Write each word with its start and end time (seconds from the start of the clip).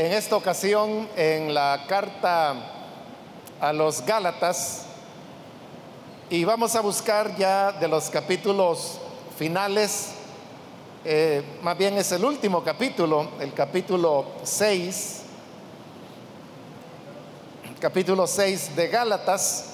en 0.00 0.12
esta 0.12 0.34
ocasión 0.34 1.10
en 1.14 1.52
la 1.52 1.84
carta 1.86 2.54
a 3.60 3.70
los 3.70 4.00
Gálatas 4.00 4.86
y 6.30 6.42
vamos 6.42 6.74
a 6.74 6.80
buscar 6.80 7.36
ya 7.36 7.70
de 7.72 7.86
los 7.86 8.08
capítulos 8.08 8.98
finales, 9.36 10.12
eh, 11.04 11.42
más 11.60 11.76
bien 11.76 11.98
es 11.98 12.10
el 12.12 12.24
último 12.24 12.64
capítulo, 12.64 13.28
el 13.40 13.52
capítulo 13.52 14.24
6, 14.42 15.20
capítulo 17.78 18.26
6 18.26 18.76
de 18.76 18.88
Gálatas. 18.88 19.69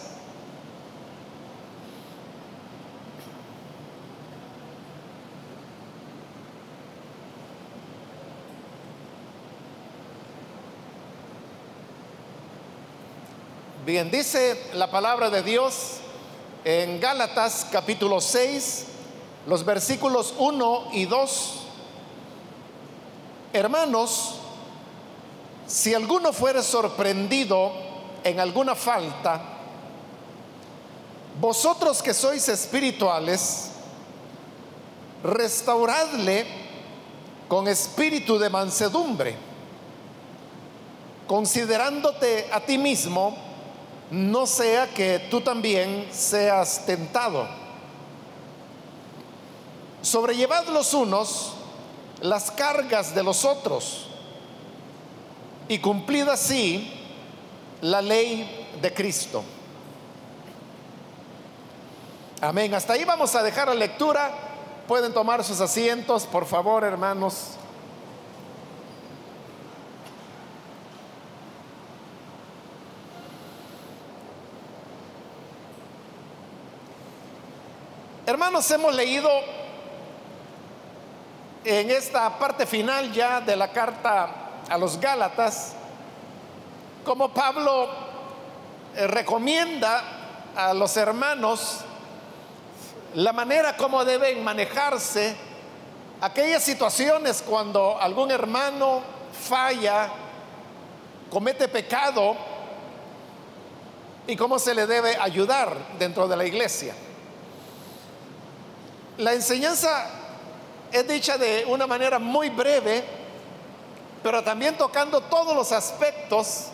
Bien, 13.87 14.11
dice 14.11 14.61
la 14.75 14.91
palabra 14.91 15.31
de 15.31 15.45
Dios 15.45 15.99
en 16.65 16.99
Gálatas 16.99 17.69
capítulo 17.71 18.21
6, 18.21 18.85
los 19.47 19.65
versículos 19.65 20.35
1 20.39 20.89
y 20.93 21.05
2. 21.05 21.53
Hermanos, 23.53 24.41
si 25.69 25.95
alguno 25.95 26.33
fuere 26.33 26.65
sorprendido 26.65 27.71
en 28.25 28.41
alguna 28.41 28.75
falta, 28.75 29.41
vosotros 31.41 32.03
que 32.03 32.13
sois 32.13 32.49
espirituales, 32.49 33.71
restauradle 35.23 36.45
con 37.47 37.69
espíritu 37.69 38.37
de 38.37 38.51
mansedumbre, 38.51 39.37
considerándote 41.29 42.49
a 42.53 42.59
ti 42.59 42.79
mismo, 42.79 43.46
no 44.11 44.47
sea 44.47 44.89
que 44.89 45.19
tú 45.31 45.41
también 45.41 46.09
seas 46.13 46.87
tentado. 46.87 47.47
Sobrellevad 50.03 50.69
los 50.69 50.95
unos 50.95 51.55
las 52.21 52.51
cargas 52.51 53.15
de 53.15 53.23
los 53.23 53.45
otros 53.45 54.07
y 55.69 55.79
cumplid 55.79 56.29
así 56.29 56.93
la 57.81 58.01
ley 58.01 58.69
de 58.81 58.95
Cristo. 58.95 59.43
Amén. 62.41 62.73
Hasta 62.75 62.93
ahí 62.93 63.05
vamos 63.05 63.35
a 63.35 63.43
dejar 63.43 63.69
la 63.69 63.75
lectura. 63.75 64.31
Pueden 64.87 65.13
tomar 65.13 65.43
sus 65.43 65.61
asientos, 65.61 66.25
por 66.27 66.47
favor, 66.47 66.85
hermanos. 66.85 67.57
Hermanos, 78.29 78.69
hemos 78.73 78.93
leído 78.93 79.31
en 81.65 81.93
esta 81.93 82.37
parte 82.41 82.67
final 82.67 83.13
ya 83.13 83.41
de 83.41 83.55
la 83.55 83.71
carta 83.71 84.29
a 84.69 84.77
los 84.77 84.99
Gálatas, 84.99 85.75
como 87.05 87.29
Pablo 87.29 87.89
eh, 88.97 89.07
recomienda 89.07 90.03
a 90.57 90.75
los 90.75 90.97
hermanos 90.97 91.83
la 93.15 93.33
manera 93.33 93.77
como 93.77 94.05
deben 94.05 94.43
manejarse 94.43 95.37
aquellas 96.21 96.65
situaciones 96.65 97.45
cuando 97.47 97.97
algún 98.01 98.33
hermano 98.33 99.03
falla, 99.49 100.11
comete 101.31 101.69
pecado 101.69 102.35
y 104.27 104.35
cómo 104.35 104.59
se 104.59 104.75
le 104.75 104.89
debe 104.89 105.17
ayudar 105.17 105.77
dentro 105.97 106.27
de 106.27 106.37
la 106.37 106.45
iglesia. 106.45 106.93
La 109.19 109.33
enseñanza 109.33 110.11
es 110.93 111.09
dicha 111.09 111.39
de 111.39 111.65
una 111.67 111.87
manera 111.87 112.19
muy 112.19 112.51
breve, 112.51 113.03
pero 114.23 114.43
también 114.43 114.77
tocando 114.77 115.23
todos 115.23 115.57
los 115.57 115.73
aspectos 115.73 116.67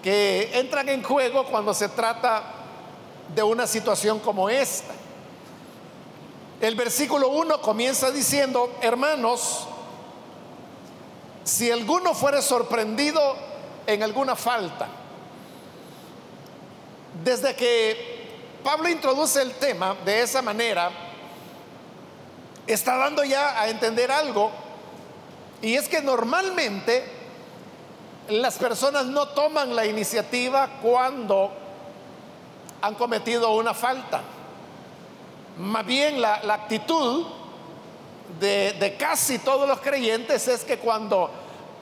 que 0.00 0.50
entran 0.54 0.88
en 0.88 1.02
juego 1.02 1.44
cuando 1.46 1.74
se 1.74 1.88
trata 1.88 2.44
de 3.34 3.42
una 3.42 3.66
situación 3.66 4.20
como 4.20 4.48
esta. 4.48 4.94
El 6.60 6.76
versículo 6.76 7.30
1 7.30 7.60
comienza 7.60 8.12
diciendo, 8.12 8.72
hermanos, 8.80 9.66
si 11.42 11.70
alguno 11.70 12.14
fuere 12.14 12.42
sorprendido 12.42 13.36
en 13.88 14.04
alguna 14.04 14.36
falta, 14.36 14.86
desde 17.24 17.56
que 17.56 18.60
Pablo 18.62 18.88
introduce 18.88 19.42
el 19.42 19.52
tema 19.54 19.96
de 20.04 20.22
esa 20.22 20.42
manera, 20.42 21.05
está 22.72 22.96
dando 22.96 23.24
ya 23.24 23.60
a 23.60 23.68
entender 23.68 24.10
algo, 24.10 24.50
y 25.62 25.74
es 25.74 25.88
que 25.88 26.02
normalmente 26.02 27.04
las 28.28 28.58
personas 28.58 29.06
no 29.06 29.28
toman 29.28 29.74
la 29.74 29.86
iniciativa 29.86 30.68
cuando 30.82 31.52
han 32.82 32.94
cometido 32.94 33.52
una 33.54 33.72
falta. 33.72 34.20
Más 35.58 35.86
bien 35.86 36.20
la, 36.20 36.34
actitud 36.34 37.26
de, 38.40 38.72
de 38.74 38.96
casi 38.96 39.38
todos 39.38 39.66
los 39.66 39.80
creyentes 39.80 40.46
es 40.48 40.64
que 40.64 40.78
cuando 40.78 41.30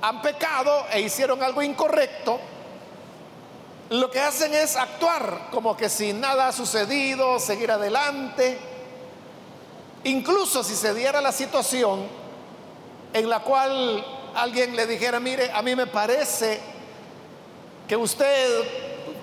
han 0.03 0.23
pecado 0.23 0.87
e 0.93 1.01
hicieron 1.01 1.43
algo 1.43 1.63
incorrecto, 1.63 2.39
lo 3.91 4.11
que 4.11 4.21
hacen 4.21 4.55
es 4.55 4.77
actuar 4.77 5.49
como 5.51 5.77
que 5.77 5.89
si 5.89 6.13
nada 6.13 6.49
ha 6.49 6.53
sucedido, 6.53 7.39
seguir 7.39 7.71
adelante 7.71 8.74
Incluso 10.05 10.63
si 10.63 10.75
se 10.75 10.93
diera 10.93 11.21
la 11.21 11.33
situación 11.33 12.07
en 13.13 13.29
la 13.29 13.41
cual 13.41 14.05
alguien 14.35 14.77
le 14.77 14.87
dijera, 14.87 15.19
mire, 15.19 15.51
a 15.51 15.63
mí 15.63 15.75
me 15.75 15.87
parece 15.87 16.61
que 17.89 17.97
usted 17.97 18.65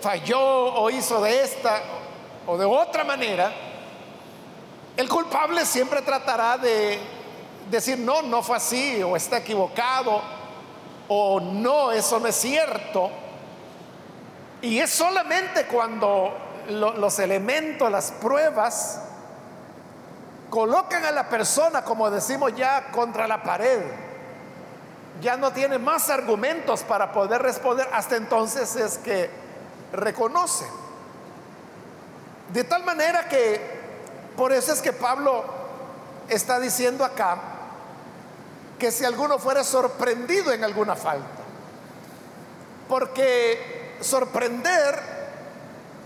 falló 0.01 0.39
o 0.39 0.89
hizo 0.89 1.21
de 1.21 1.43
esta 1.43 1.81
o 2.47 2.57
de 2.57 2.65
otra 2.65 3.03
manera, 3.03 3.51
el 4.97 5.07
culpable 5.07 5.65
siempre 5.65 6.01
tratará 6.01 6.57
de 6.57 6.99
decir, 7.69 7.99
no, 7.99 8.21
no 8.23 8.41
fue 8.41 8.57
así, 8.57 9.01
o 9.03 9.15
está 9.15 9.37
equivocado, 9.37 10.21
o 11.07 11.39
no, 11.39 11.91
eso 11.91 12.19
no 12.19 12.27
es 12.27 12.35
cierto. 12.35 13.09
Y 14.61 14.79
es 14.79 14.89
solamente 14.89 15.65
cuando 15.65 16.33
los 16.69 17.19
elementos, 17.19 17.91
las 17.91 18.11
pruebas, 18.11 19.10
colocan 20.51 21.05
a 21.05 21.11
la 21.11 21.29
persona, 21.29 21.83
como 21.83 22.11
decimos 22.11 22.53
ya, 22.55 22.91
contra 22.91 23.25
la 23.25 23.41
pared. 23.41 23.79
Ya 25.21 25.37
no 25.37 25.51
tiene 25.53 25.79
más 25.79 26.09
argumentos 26.09 26.83
para 26.83 27.11
poder 27.11 27.41
responder. 27.41 27.87
Hasta 27.91 28.17
entonces 28.17 28.75
es 28.75 28.97
que 28.99 29.29
reconoce. 29.93 30.65
De 32.49 32.65
tal 32.65 32.83
manera 32.83 33.29
que, 33.29 33.79
por 34.35 34.51
eso 34.51 34.73
es 34.73 34.81
que 34.81 34.91
Pablo 34.91 35.45
está 36.27 36.59
diciendo 36.59 37.05
acá, 37.05 37.37
que 38.77 38.91
si 38.91 39.05
alguno 39.05 39.39
fuera 39.39 39.63
sorprendido 39.63 40.51
en 40.51 40.65
alguna 40.65 40.97
falta. 40.97 41.41
Porque 42.89 43.95
sorprender 44.01 44.99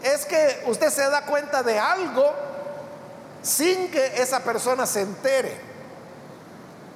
es 0.03 0.25
que 0.27 0.63
usted 0.67 0.91
se 0.91 1.09
da 1.09 1.25
cuenta 1.25 1.63
de 1.63 1.79
algo 1.79 2.44
sin 3.45 3.91
que 3.91 4.21
esa 4.21 4.43
persona 4.43 4.85
se 4.85 5.01
entere. 5.01 5.55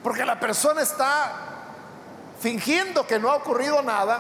Porque 0.03 0.25
la 0.25 0.39
persona 0.39 0.81
está 0.81 1.31
fingiendo 2.39 3.05
que 3.05 3.19
no 3.19 3.29
ha 3.29 3.35
ocurrido 3.35 3.81
nada 3.83 4.19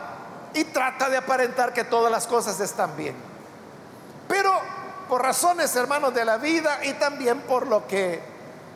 y 0.53 0.65
trata 0.65 1.09
de 1.09 1.17
aparentar 1.17 1.73
que 1.73 1.83
todas 1.83 2.11
las 2.11 2.27
cosas 2.27 2.59
están 2.59 2.95
bien. 2.95 3.15
Pero 4.27 4.53
por 5.07 5.23
razones, 5.23 5.75
hermanos, 5.75 6.13
de 6.13 6.23
la 6.23 6.37
vida 6.37 6.79
y 6.83 6.93
también 6.93 7.41
por 7.41 7.65
lo 7.65 7.87
que 7.87 8.21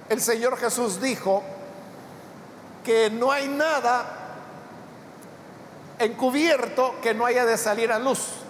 el 0.09 0.19
Señor 0.19 0.57
Jesús 0.57 0.99
dijo, 0.99 1.43
que 2.83 3.09
no 3.09 3.31
hay 3.31 3.47
nada 3.47 4.05
encubierto 5.99 6.95
que 7.01 7.13
no 7.13 7.25
haya 7.25 7.45
de 7.45 7.57
salir 7.57 7.91
a 7.91 7.99
luz. 7.99 8.42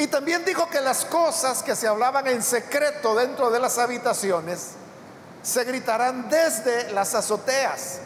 Y 0.00 0.06
también 0.06 0.46
dijo 0.46 0.66
que 0.70 0.80
las 0.80 1.04
cosas 1.04 1.62
que 1.62 1.76
se 1.76 1.86
hablaban 1.86 2.26
en 2.26 2.42
secreto 2.42 3.14
dentro 3.14 3.50
de 3.50 3.60
las 3.60 3.76
habitaciones 3.76 4.70
se 5.42 5.62
gritarán 5.64 6.30
desde 6.30 6.90
las 6.92 7.14
azoteas. 7.14 8.00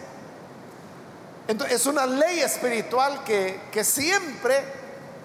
Entonces, 1.47 1.81
es 1.81 1.87
una 1.87 2.05
ley 2.05 2.41
espiritual 2.41 3.23
que, 3.23 3.69
que 3.71 3.85
siempre 3.85 4.65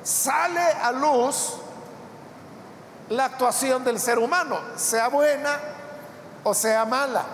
sale 0.03 0.61
a 0.61 0.91
luz 0.91 1.55
la 3.09 3.25
actuación 3.25 3.83
del 3.83 3.99
ser 3.99 4.19
humano, 4.19 4.59
sea 4.75 5.07
buena 5.07 5.59
o 6.43 6.53
sea 6.53 6.85
mala. 6.85 7.25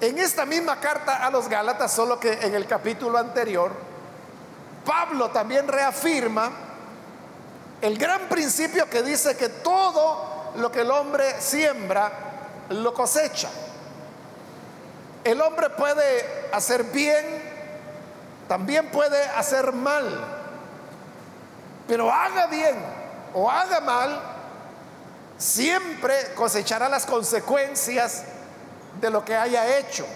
En 0.00 0.16
esta 0.16 0.46
misma 0.46 0.80
carta 0.80 1.16
a 1.16 1.30
los 1.30 1.46
Gálatas, 1.46 1.92
solo 1.92 2.18
que 2.18 2.32
en 2.32 2.54
el 2.54 2.66
capítulo 2.66 3.18
anterior, 3.18 3.70
Pablo 4.86 5.28
también 5.28 5.68
reafirma 5.68 6.65
el 7.82 7.98
gran 7.98 8.28
principio 8.28 8.88
que 8.88 9.02
dice 9.02 9.36
que 9.36 9.48
todo 9.48 10.52
lo 10.56 10.72
que 10.72 10.80
el 10.80 10.90
hombre 10.90 11.40
siembra, 11.40 12.10
lo 12.70 12.92
cosecha. 12.94 13.48
El 15.22 15.40
hombre 15.40 15.70
puede 15.70 16.48
hacer 16.52 16.84
bien, 16.84 17.24
también 18.48 18.90
puede 18.90 19.22
hacer 19.24 19.72
mal, 19.72 20.24
pero 21.86 22.10
haga 22.10 22.46
bien 22.46 22.76
o 23.34 23.50
haga 23.50 23.80
mal, 23.80 24.20
siempre 25.36 26.32
cosechará 26.34 26.88
las 26.88 27.04
consecuencias 27.06 28.24
de 29.00 29.10
lo 29.10 29.24
que 29.24 29.36
haya 29.36 29.78
hecho. 29.78 30.06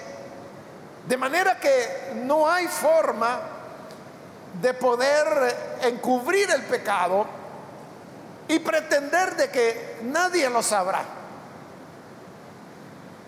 De 1.07 1.17
manera 1.17 1.59
que 1.59 2.13
no 2.25 2.49
hay 2.49 2.67
forma 2.69 3.41
de 4.63 4.75
poder 4.75 5.79
encubrir 5.83 6.51
el 6.51 6.63
pecado 6.63 7.40
y 8.51 8.59
pretender 8.59 9.37
de 9.37 9.49
que 9.49 9.99
nadie 10.03 10.51
lo 10.51 10.61
sabrá. 10.61 11.05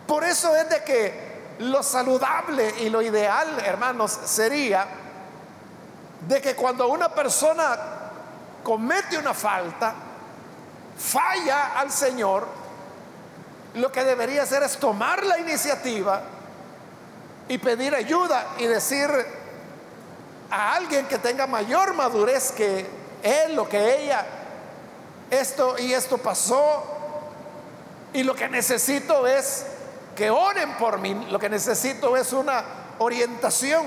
Por 0.04 0.24
eso 0.24 0.56
es 0.56 0.68
de 0.68 0.82
que 0.82 1.32
lo 1.60 1.80
saludable 1.84 2.74
y 2.80 2.90
lo 2.90 3.00
ideal, 3.00 3.56
hermanos, 3.64 4.18
sería 4.24 4.84
de 6.26 6.40
que 6.42 6.56
cuando 6.56 6.88
una 6.88 7.08
persona 7.14 7.78
comete 8.64 9.16
una 9.16 9.32
falta, 9.32 9.94
falla 10.98 11.78
al 11.78 11.92
Señor, 11.92 12.48
lo 13.74 13.92
que 13.92 14.02
debería 14.02 14.42
hacer 14.42 14.64
es 14.64 14.76
tomar 14.76 15.24
la 15.24 15.38
iniciativa 15.38 16.20
y 17.46 17.58
pedir 17.58 17.94
ayuda 17.94 18.54
y 18.58 18.66
decir 18.66 19.08
a 20.50 20.74
alguien 20.74 21.06
que 21.06 21.18
tenga 21.18 21.46
mayor 21.46 21.94
madurez 21.94 22.50
que 22.50 22.84
él 23.22 23.56
o 23.56 23.68
que 23.68 24.02
ella, 24.02 24.40
esto 25.32 25.78
y 25.78 25.94
esto 25.94 26.18
pasó 26.18 26.84
y 28.12 28.22
lo 28.22 28.34
que 28.34 28.48
necesito 28.48 29.26
es 29.26 29.64
que 30.14 30.30
oren 30.30 30.76
por 30.76 30.98
mí, 30.98 31.26
lo 31.30 31.38
que 31.38 31.48
necesito 31.48 32.16
es 32.18 32.34
una 32.34 32.62
orientación. 32.98 33.86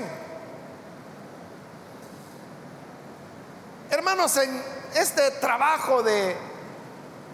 Hermanos, 3.88 4.36
en 4.38 4.60
este 4.94 5.30
trabajo 5.32 6.02
de 6.02 6.36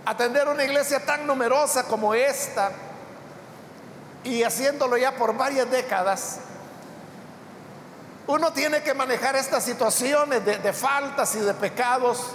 atender 0.05 0.47
una 0.47 0.65
iglesia 0.65 1.01
tan 1.07 1.27
numerosa 1.27 1.85
como 1.85 2.13
esta 2.13 2.71
y 4.25 4.43
haciéndolo 4.43 4.99
ya 4.99 5.13
por 5.17 5.35
varias 5.35 5.71
décadas, 5.71 6.41
uno 8.27 8.53
tiene 8.53 8.83
que 8.83 8.93
manejar 8.93 9.37
estas 9.37 9.65
situaciones 9.65 10.45
de, 10.45 10.59
de 10.59 10.73
faltas 10.75 11.35
y 11.35 11.41
de 11.41 11.55
pecados 11.55 12.35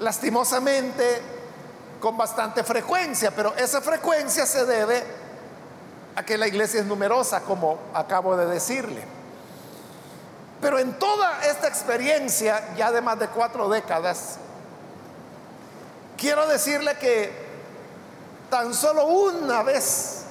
lastimosamente 0.00 1.22
con 2.00 2.16
bastante 2.16 2.62
frecuencia, 2.62 3.30
pero 3.30 3.54
esa 3.56 3.80
frecuencia 3.80 4.46
se 4.46 4.64
debe 4.64 5.02
a 6.14 6.24
que 6.24 6.38
la 6.38 6.46
iglesia 6.46 6.80
es 6.80 6.86
numerosa, 6.86 7.40
como 7.40 7.78
acabo 7.94 8.36
de 8.36 8.46
decirle. 8.46 9.02
Pero 10.60 10.78
en 10.78 10.98
toda 10.98 11.44
esta 11.44 11.68
experiencia, 11.68 12.74
ya 12.76 12.90
de 12.90 13.00
más 13.00 13.18
de 13.18 13.28
cuatro 13.28 13.68
décadas, 13.68 14.38
quiero 16.16 16.46
decirle 16.48 16.96
que 16.98 17.32
tan 18.50 18.74
solo 18.74 19.06
una 19.06 19.62
vez, 19.62 20.22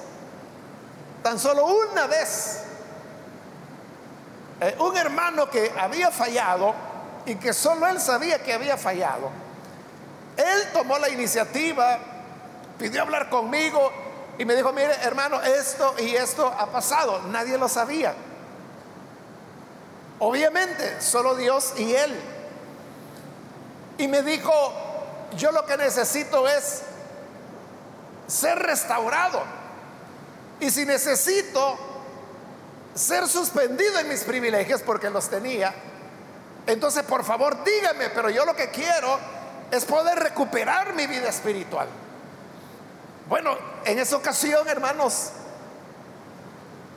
tan 1.22 1.38
solo 1.38 1.66
una 1.66 2.06
vez, 2.06 2.60
eh, 4.60 4.76
un 4.80 4.96
hermano 4.96 5.48
que 5.48 5.72
había 5.78 6.10
fallado 6.10 6.74
y 7.24 7.36
que 7.36 7.52
solo 7.52 7.86
él 7.86 8.00
sabía 8.00 8.42
que 8.42 8.52
había 8.52 8.76
fallado, 8.76 9.30
él 10.38 10.68
tomó 10.72 10.98
la 10.98 11.08
iniciativa, 11.08 11.98
pidió 12.78 13.02
hablar 13.02 13.28
conmigo 13.28 13.92
y 14.38 14.44
me 14.44 14.54
dijo, 14.54 14.72
mire 14.72 14.94
hermano, 15.02 15.42
esto 15.42 15.96
y 15.98 16.14
esto 16.14 16.46
ha 16.46 16.66
pasado, 16.66 17.22
nadie 17.24 17.58
lo 17.58 17.68
sabía. 17.68 18.14
Obviamente, 20.20 21.00
solo 21.00 21.34
Dios 21.34 21.74
y 21.76 21.92
él. 21.92 22.20
Y 23.98 24.06
me 24.06 24.22
dijo, 24.22 24.52
yo 25.36 25.50
lo 25.50 25.66
que 25.66 25.76
necesito 25.76 26.46
es 26.46 26.82
ser 28.28 28.60
restaurado. 28.60 29.42
Y 30.60 30.70
si 30.70 30.84
necesito 30.86 31.76
ser 32.94 33.26
suspendido 33.26 33.98
en 33.98 34.08
mis 34.08 34.22
privilegios 34.22 34.82
porque 34.82 35.10
los 35.10 35.28
tenía, 35.28 35.74
entonces 36.68 37.02
por 37.02 37.24
favor 37.24 37.64
dígame, 37.64 38.10
pero 38.10 38.30
yo 38.30 38.44
lo 38.44 38.54
que 38.54 38.70
quiero 38.70 39.18
es 39.70 39.84
poder 39.84 40.18
recuperar 40.18 40.94
mi 40.94 41.06
vida 41.06 41.28
espiritual. 41.28 41.88
Bueno, 43.28 43.56
en 43.84 43.98
esa 43.98 44.16
ocasión, 44.16 44.66
hermanos, 44.68 45.30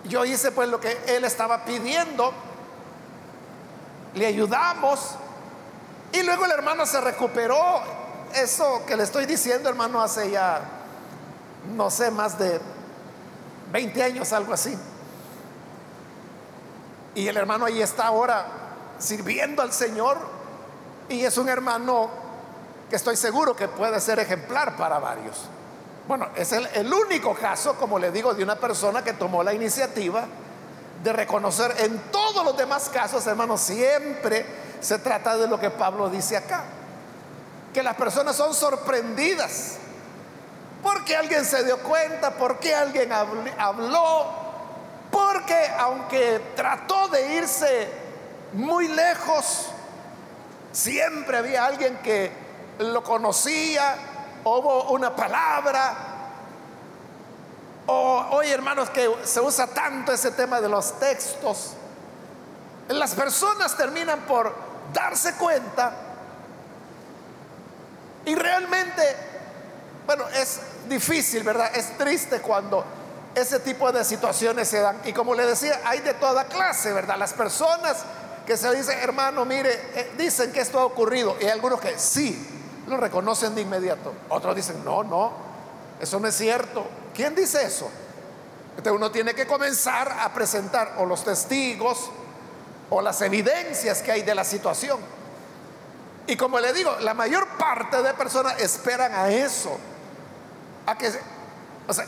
yo 0.06 0.26
hice 0.26 0.52
pues 0.52 0.70
lo 0.70 0.80
que 0.80 0.98
él 1.08 1.24
estaba 1.24 1.66
pidiendo, 1.66 2.34
le 4.14 4.26
ayudamos 4.26 5.16
y 6.14 6.24
luego 6.24 6.46
el 6.46 6.52
hermano 6.52 6.86
se 6.86 7.00
recuperó 7.00 7.82
eso 8.34 8.84
que 8.86 8.96
le 8.96 9.04
estoy 9.04 9.26
diciendo, 9.26 9.70
hermano, 9.70 10.02
hace 10.02 10.32
ya, 10.32 10.62
no 11.76 11.90
sé, 11.90 12.12
más 12.12 12.38
de 12.38 12.60
20 13.72 14.04
años, 14.04 14.34
algo 14.34 14.54
así. 14.54 14.78
Y 17.16 17.28
el 17.28 17.38
hermano 17.38 17.66
ahí 17.66 17.82
está 17.82 18.08
ahora 18.08 18.46
sirviendo 19.00 19.62
al 19.62 19.74
Señor. 19.74 20.18
Y 21.10 21.26
es 21.26 21.38
un 21.38 21.50
hermano 21.50 22.10
que 22.92 22.98
estoy 22.98 23.16
seguro 23.16 23.56
que 23.56 23.70
puede 23.70 24.02
ser 24.02 24.20
ejemplar 24.20 24.76
para 24.76 25.00
varios. 25.00 25.46
Bueno, 26.10 26.28
es 26.36 26.52
el, 26.52 26.94
único 26.94 27.34
caso, 27.34 27.76
como 27.76 27.98
le 27.98 28.12
digo, 28.12 28.34
de 28.34 28.44
una 28.44 28.58
persona 28.58 29.02
que 29.02 29.14
tomó 29.14 29.44
la 29.44 29.54
iniciativa 29.54 30.26
de 31.02 31.14
reconocer 31.14 31.74
en 31.78 31.98
todos 32.12 32.44
los 32.44 32.58
demás 32.58 32.90
casos, 32.90 33.26
hermano, 33.28 33.58
siempre 33.58 34.46
se 34.82 35.00
trata 35.00 35.38
de 35.38 35.48
lo 35.48 35.58
que 35.58 35.70
Pablo 35.70 36.10
dice 36.10 36.36
acá 36.36 36.66
que 37.74 37.82
las 37.82 37.96
personas 37.96 38.36
son 38.36 38.54
sorprendidas 38.54 39.78
porque 40.84 41.16
alguien 41.16 41.46
se 41.46 41.64
dio 41.64 41.78
cuenta, 41.78 42.32
porque 42.32 42.76
alguien 42.76 43.10
habló, 43.14 44.26
porque 45.10 45.70
aunque 45.80 46.42
trató 46.58 47.08
de 47.08 47.36
irse 47.36 47.88
muy 48.52 48.90
lejos, 48.90 49.68
siempre 50.74 51.38
había 51.38 51.66
alguien 51.66 51.98
que 52.04 52.51
lo 52.82 53.04
conocía, 53.04 53.96
hubo 54.44 54.92
una 54.92 55.16
palabra. 55.16 56.08
O 57.88 58.28
hoy, 58.32 58.50
hermanos, 58.50 58.90
que 58.90 59.10
se 59.24 59.42
usa 59.42 59.68
tanto 59.68 60.12
ese 60.12 60.32
tema 60.32 60.62
de 60.62 60.70
los 60.70 61.00
textos, 61.00 61.74
las 62.88 63.16
personas 63.16 63.76
terminan 63.76 64.22
por 64.22 64.54
darse 64.94 65.34
cuenta 65.36 65.94
y 68.26 68.36
realmente, 68.36 69.04
bueno, 70.06 70.26
es 70.30 70.60
difícil, 70.88 71.44
¿verdad? 71.44 71.72
Es 71.76 71.98
triste 71.98 72.40
cuando 72.40 72.86
ese 73.34 73.60
tipo 73.60 73.92
de 73.92 74.04
situaciones 74.04 74.68
se 74.68 74.80
dan. 74.80 75.02
Y 75.06 75.14
como 75.14 75.34
le 75.34 75.46
decía, 75.46 75.80
hay 75.86 76.00
de 76.00 76.14
toda 76.14 76.46
clase, 76.46 76.94
¿verdad? 76.94 77.18
Las 77.18 77.34
personas 77.34 77.98
que 78.46 78.58
se 78.58 78.74
dicen, 78.76 79.00
hermano, 79.00 79.46
mire, 79.46 79.72
eh, 79.96 80.12
dicen 80.18 80.52
que 80.52 80.60
esto 80.62 80.80
ha 80.80 80.86
ocurrido. 80.86 81.36
Y 81.40 81.46
hay 81.46 81.52
algunos 81.52 81.80
que 81.80 81.98
sí, 81.98 82.61
lo 82.92 82.98
reconocen 82.98 83.56
de 83.56 83.62
inmediato. 83.62 84.14
Otros 84.30 84.56
dicen, 84.56 84.84
no, 84.86 85.04
no, 85.04 85.32
eso 86.00 86.20
no 86.20 86.28
es 86.28 86.36
cierto. 86.36 86.86
¿Quién 87.14 87.34
dice 87.36 87.64
eso? 87.64 87.90
Entonces 88.72 88.94
uno 88.94 89.12
tiene 89.12 89.34
que 89.34 89.46
comenzar 89.46 90.12
a 90.20 90.34
presentar 90.34 90.96
o 90.98 91.06
los 91.06 91.24
testigos 91.24 92.10
o 92.90 93.02
las 93.02 93.22
evidencias 93.22 94.02
que 94.02 94.12
hay 94.12 94.22
de 94.22 94.36
la 94.36 94.44
situación. 94.44 95.00
Y 96.28 96.36
como 96.36 96.60
le 96.60 96.72
digo, 96.74 96.96
la 97.02 97.14
mayor 97.14 97.48
parte 97.58 98.02
de 98.02 98.14
personas 98.14 98.60
esperan 98.62 99.14
a 99.14 99.30
eso. 99.30 99.78
A 100.86 100.98
que, 100.98 101.12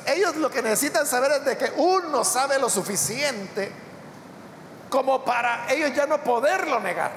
ellos 0.07 0.35
lo 0.37 0.49
que 0.49 0.61
necesitan 0.61 1.05
saber 1.05 1.31
es 1.31 1.45
de 1.45 1.57
que 1.57 1.73
uno 1.77 2.23
sabe 2.23 2.59
lo 2.59 2.69
suficiente 2.69 3.71
como 4.89 5.25
para 5.25 5.71
ellos 5.73 5.91
ya 5.95 6.05
no 6.05 6.23
poderlo 6.23 6.79
negar. 6.79 7.11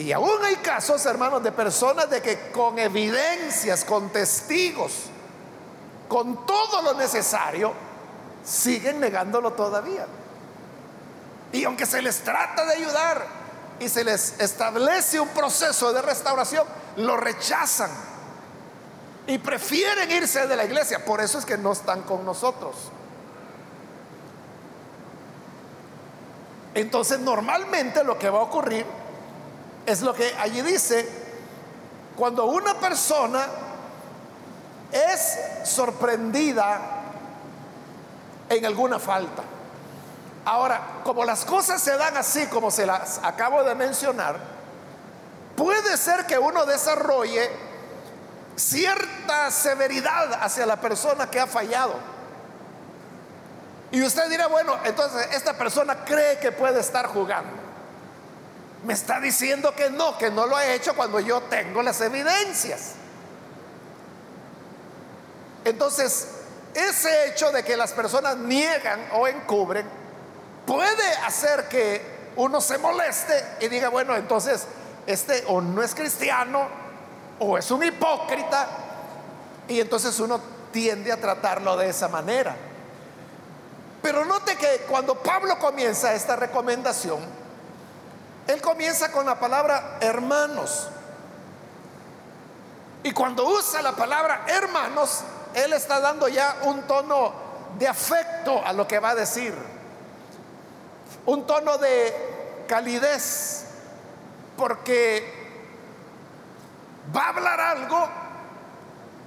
Y 0.00 0.12
aún 0.12 0.42
hay 0.42 0.56
casos, 0.56 1.04
hermanos, 1.04 1.42
de 1.42 1.52
personas 1.52 2.08
de 2.08 2.22
que 2.22 2.50
con 2.52 2.78
evidencias, 2.78 3.84
con 3.84 4.08
testigos, 4.08 4.92
con 6.08 6.46
todo 6.46 6.80
lo 6.80 6.94
necesario, 6.94 7.74
siguen 8.42 8.98
negándolo 8.98 9.52
todavía. 9.52 10.06
Y 11.52 11.64
aunque 11.64 11.84
se 11.84 12.00
les 12.00 12.20
trata 12.20 12.64
de 12.64 12.76
ayudar, 12.76 13.26
y 13.78 13.90
se 13.90 14.02
les 14.02 14.40
establece 14.40 15.20
un 15.20 15.28
proceso 15.28 15.92
de 15.92 16.00
restauración, 16.00 16.66
lo 16.96 17.18
rechazan 17.18 17.90
y 19.26 19.36
prefieren 19.36 20.10
irse 20.10 20.46
de 20.46 20.56
la 20.56 20.64
iglesia. 20.64 21.04
Por 21.04 21.20
eso 21.20 21.38
es 21.38 21.44
que 21.44 21.58
no 21.58 21.72
están 21.72 22.04
con 22.04 22.24
nosotros. 22.24 22.74
Entonces 26.72 27.18
normalmente 27.20 28.02
lo 28.02 28.18
que 28.18 28.30
va 28.30 28.38
a 28.38 28.44
ocurrir 28.44 28.99
es 29.90 30.02
lo 30.02 30.14
que 30.14 30.34
allí 30.38 30.62
dice, 30.62 31.08
cuando 32.16 32.46
una 32.46 32.74
persona 32.74 33.46
es 34.92 35.38
sorprendida 35.64 36.80
en 38.48 38.66
alguna 38.66 38.98
falta. 38.98 39.42
Ahora, 40.44 40.80
como 41.04 41.24
las 41.24 41.44
cosas 41.44 41.80
se 41.80 41.96
dan 41.96 42.16
así 42.16 42.46
como 42.46 42.70
se 42.70 42.86
las 42.86 43.20
acabo 43.22 43.62
de 43.62 43.74
mencionar, 43.74 44.38
puede 45.56 45.96
ser 45.96 46.26
que 46.26 46.38
uno 46.38 46.64
desarrolle 46.66 47.50
cierta 48.56 49.50
severidad 49.50 50.42
hacia 50.42 50.66
la 50.66 50.76
persona 50.76 51.30
que 51.30 51.40
ha 51.40 51.46
fallado. 51.46 51.94
Y 53.92 54.02
usted 54.02 54.28
dirá, 54.30 54.46
bueno, 54.46 54.76
entonces 54.84 55.28
esta 55.32 55.54
persona 55.54 56.04
cree 56.04 56.38
que 56.38 56.52
puede 56.52 56.80
estar 56.80 57.06
jugando. 57.06 57.69
Me 58.84 58.94
está 58.94 59.20
diciendo 59.20 59.74
que 59.74 59.90
no, 59.90 60.16
que 60.16 60.30
no 60.30 60.46
lo 60.46 60.56
ha 60.56 60.66
hecho 60.66 60.94
cuando 60.94 61.20
yo 61.20 61.42
tengo 61.42 61.82
las 61.82 62.00
evidencias. 62.00 62.92
Entonces, 65.64 66.28
ese 66.74 67.28
hecho 67.28 67.52
de 67.52 67.62
que 67.62 67.76
las 67.76 67.92
personas 67.92 68.36
niegan 68.36 69.00
o 69.12 69.26
encubren 69.26 69.86
puede 70.66 71.12
hacer 71.26 71.68
que 71.68 72.30
uno 72.36 72.60
se 72.60 72.78
moleste 72.78 73.44
y 73.60 73.68
diga, 73.68 73.88
bueno, 73.88 74.16
entonces 74.16 74.66
este 75.06 75.44
o 75.48 75.60
no 75.60 75.82
es 75.82 75.94
cristiano 75.94 76.68
o 77.40 77.58
es 77.58 77.70
un 77.70 77.82
hipócrita 77.82 78.68
y 79.68 79.80
entonces 79.80 80.18
uno 80.20 80.40
tiende 80.72 81.12
a 81.12 81.16
tratarlo 81.16 81.76
de 81.76 81.88
esa 81.88 82.08
manera. 82.08 82.56
Pero 84.02 84.24
note 84.24 84.56
que 84.56 84.86
cuando 84.88 85.16
Pablo 85.16 85.58
comienza 85.58 86.14
esta 86.14 86.36
recomendación, 86.36 87.18
él 88.46 88.60
comienza 88.60 89.12
con 89.12 89.26
la 89.26 89.38
palabra 89.38 89.98
hermanos. 90.00 90.88
Y 93.02 93.12
cuando 93.12 93.46
usa 93.46 93.80
la 93.82 93.92
palabra 93.92 94.44
hermanos, 94.46 95.22
él 95.54 95.72
está 95.72 96.00
dando 96.00 96.28
ya 96.28 96.58
un 96.62 96.82
tono 96.82 97.32
de 97.78 97.88
afecto 97.88 98.64
a 98.64 98.72
lo 98.72 98.86
que 98.86 98.98
va 98.98 99.10
a 99.10 99.14
decir. 99.14 99.54
Un 101.26 101.46
tono 101.46 101.78
de 101.78 102.64
calidez. 102.68 103.66
Porque 104.56 105.40
va 107.14 107.22
a 107.22 107.28
hablar 107.28 107.60
algo 107.60 108.08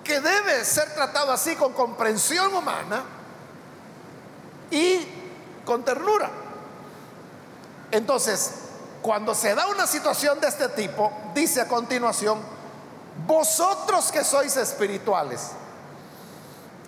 que 0.04 0.20
debe 0.20 0.64
ser 0.66 0.94
tratado 0.94 1.32
así 1.32 1.56
con 1.56 1.74
comprensión 1.74 2.54
humana 2.54 3.04
y 4.70 5.08
con 5.66 5.84
ternura. 5.84 6.30
Entonces, 7.90 8.63
cuando 9.04 9.36
se 9.36 9.54
da 9.54 9.68
una 9.68 9.86
situación 9.86 10.40
de 10.40 10.48
este 10.48 10.70
tipo, 10.70 11.12
dice 11.36 11.60
a 11.60 11.68
continuación, 11.68 12.40
vosotros 13.28 14.10
que 14.12 14.24
sois 14.24 14.56
espirituales, 14.56 15.52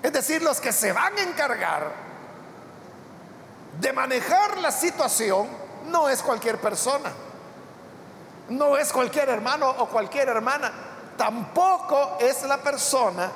es 0.01 0.13
decir, 0.13 0.41
los 0.41 0.61
que 0.61 0.71
se 0.71 0.93
van 0.93 1.15
a 1.17 1.21
encargar 1.21 1.91
de 3.81 3.91
manejar 3.91 4.57
la 4.59 4.71
situación, 4.71 5.47
no 5.91 6.07
es 6.07 6.23
cualquier 6.23 6.57
persona, 6.57 7.11
no 8.47 8.77
es 8.77 8.93
cualquier 8.93 9.27
hermano 9.27 9.69
o 9.69 9.87
cualquier 9.87 10.29
hermana, 10.29 10.71
tampoco 11.17 12.17
es 12.21 12.43
la 12.43 12.57
persona 12.57 13.29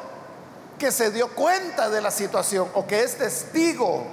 que 0.79 0.93
se 0.93 1.11
dio 1.11 1.27
cuenta 1.35 1.89
de 1.89 1.99
la 1.99 2.11
situación 2.11 2.69
o 2.73 2.87
que 2.87 3.03
es 3.03 3.17
testigo 3.17 4.05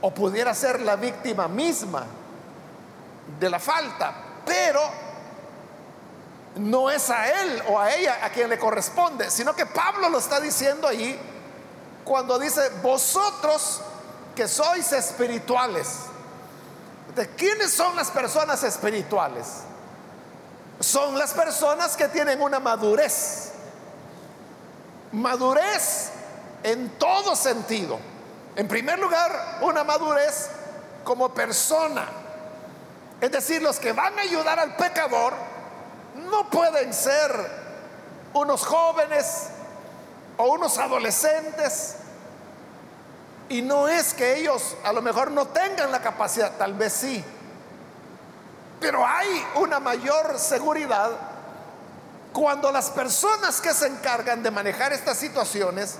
o 0.00 0.10
pudiera 0.14 0.54
ser 0.54 0.80
la 0.80 0.96
víctima 0.96 1.46
misma 1.46 2.06
de 3.38 3.50
la 3.50 3.58
falta, 3.58 4.12
pero 4.44 4.80
no 6.56 6.90
es 6.90 7.08
a 7.10 7.42
él 7.42 7.62
o 7.68 7.78
a 7.78 7.92
ella 7.92 8.24
a 8.24 8.30
quien 8.30 8.48
le 8.48 8.58
corresponde, 8.58 9.30
sino 9.30 9.54
que 9.54 9.66
Pablo 9.66 10.08
lo 10.08 10.18
está 10.18 10.40
diciendo 10.40 10.88
ahí 10.88 11.18
cuando 12.04 12.38
dice, 12.38 12.70
vosotros 12.82 13.82
que 14.34 14.48
sois 14.48 14.92
espirituales. 14.92 15.86
¿De 17.14 17.28
quiénes 17.34 17.72
son 17.72 17.94
las 17.96 18.10
personas 18.10 18.62
espirituales? 18.62 19.46
Son 20.80 21.18
las 21.18 21.32
personas 21.32 21.96
que 21.96 22.08
tienen 22.08 22.40
una 22.40 22.58
madurez. 22.60 23.52
Madurez 25.12 26.10
en 26.62 26.90
todo 26.98 27.36
sentido. 27.36 27.98
En 28.56 28.66
primer 28.66 28.98
lugar, 28.98 29.58
una 29.62 29.84
madurez 29.84 30.48
como 31.04 31.32
persona. 31.34 32.06
Es 33.20 33.30
decir, 33.30 33.62
los 33.62 33.78
que 33.78 33.92
van 33.92 34.18
a 34.18 34.22
ayudar 34.22 34.58
al 34.58 34.76
pecador 34.76 35.34
no 36.30 36.48
pueden 36.48 36.92
ser 36.94 37.30
unos 38.32 38.64
jóvenes 38.64 39.48
o 40.36 40.44
unos 40.44 40.78
adolescentes. 40.78 41.96
Y 43.48 43.62
no 43.62 43.88
es 43.88 44.14
que 44.14 44.38
ellos 44.38 44.76
a 44.84 44.92
lo 44.92 45.02
mejor 45.02 45.30
no 45.32 45.46
tengan 45.48 45.90
la 45.92 46.00
capacidad, 46.00 46.52
tal 46.56 46.74
vez 46.74 46.92
sí. 46.92 47.22
Pero 48.80 49.04
hay 49.04 49.44
una 49.56 49.80
mayor 49.80 50.38
seguridad 50.38 51.10
cuando 52.32 52.70
las 52.72 52.90
personas 52.90 53.60
que 53.60 53.74
se 53.74 53.88
encargan 53.88 54.42
de 54.42 54.50
manejar 54.50 54.92
estas 54.92 55.18
situaciones 55.18 55.96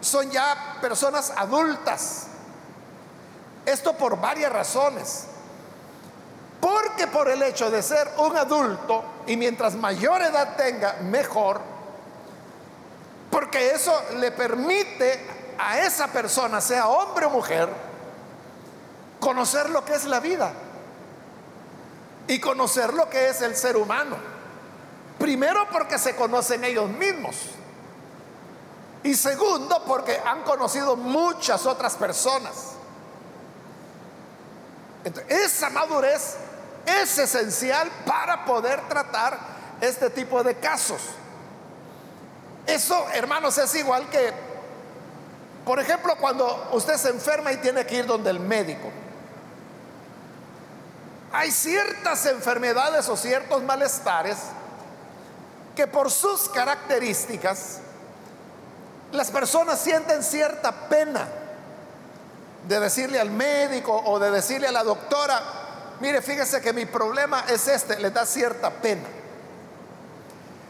son 0.00 0.30
ya 0.30 0.76
personas 0.80 1.32
adultas. 1.36 2.26
Esto 3.64 3.96
por 3.96 4.20
varias 4.20 4.52
razones. 4.52 5.28
Porque 6.94 7.08
por 7.08 7.28
el 7.28 7.42
hecho 7.42 7.72
de 7.72 7.82
ser 7.82 8.08
un 8.18 8.36
adulto 8.36 9.02
y 9.26 9.36
mientras 9.36 9.74
mayor 9.74 10.22
edad 10.22 10.54
tenga, 10.54 10.92
mejor, 11.00 11.60
porque 13.32 13.72
eso 13.72 13.92
le 14.20 14.30
permite 14.30 15.26
a 15.58 15.80
esa 15.80 16.06
persona, 16.06 16.60
sea 16.60 16.86
hombre 16.86 17.26
o 17.26 17.30
mujer, 17.30 17.68
conocer 19.18 19.70
lo 19.70 19.84
que 19.84 19.94
es 19.94 20.04
la 20.04 20.20
vida 20.20 20.52
y 22.28 22.38
conocer 22.38 22.94
lo 22.94 23.10
que 23.10 23.28
es 23.28 23.42
el 23.42 23.56
ser 23.56 23.76
humano. 23.76 24.16
Primero 25.18 25.66
porque 25.72 25.98
se 25.98 26.14
conocen 26.14 26.62
ellos 26.62 26.88
mismos. 26.90 27.34
Y 29.02 29.16
segundo, 29.16 29.82
porque 29.84 30.20
han 30.24 30.44
conocido 30.44 30.94
muchas 30.94 31.66
otras 31.66 31.96
personas. 31.96 32.54
esa 35.28 35.70
madurez 35.70 36.36
es 36.86 37.18
esencial 37.18 37.90
para 38.06 38.44
poder 38.44 38.88
tratar 38.88 39.38
este 39.80 40.10
tipo 40.10 40.42
de 40.42 40.56
casos. 40.56 41.00
Eso, 42.66 43.06
hermanos, 43.12 43.58
es 43.58 43.74
igual 43.74 44.08
que, 44.08 44.32
por 45.64 45.78
ejemplo, 45.80 46.16
cuando 46.16 46.70
usted 46.72 46.96
se 46.96 47.10
enferma 47.10 47.52
y 47.52 47.58
tiene 47.58 47.84
que 47.84 47.96
ir 47.96 48.06
donde 48.06 48.30
el 48.30 48.40
médico. 48.40 48.90
Hay 51.32 51.50
ciertas 51.50 52.26
enfermedades 52.26 53.08
o 53.08 53.16
ciertos 53.16 53.62
malestares 53.62 54.38
que 55.74 55.86
por 55.86 56.10
sus 56.10 56.48
características 56.48 57.80
las 59.10 59.30
personas 59.30 59.80
sienten 59.80 60.22
cierta 60.22 60.72
pena 60.88 61.28
de 62.66 62.80
decirle 62.80 63.20
al 63.20 63.30
médico 63.30 64.00
o 64.06 64.18
de 64.18 64.30
decirle 64.30 64.68
a 64.68 64.72
la 64.72 64.84
doctora, 64.84 65.42
mire, 66.04 66.20
fíjese 66.20 66.60
que 66.60 66.74
mi 66.74 66.84
problema 66.84 67.46
es 67.48 67.66
este, 67.66 67.98
le 67.98 68.10
da 68.10 68.26
cierta 68.26 68.68
pena. 68.68 69.08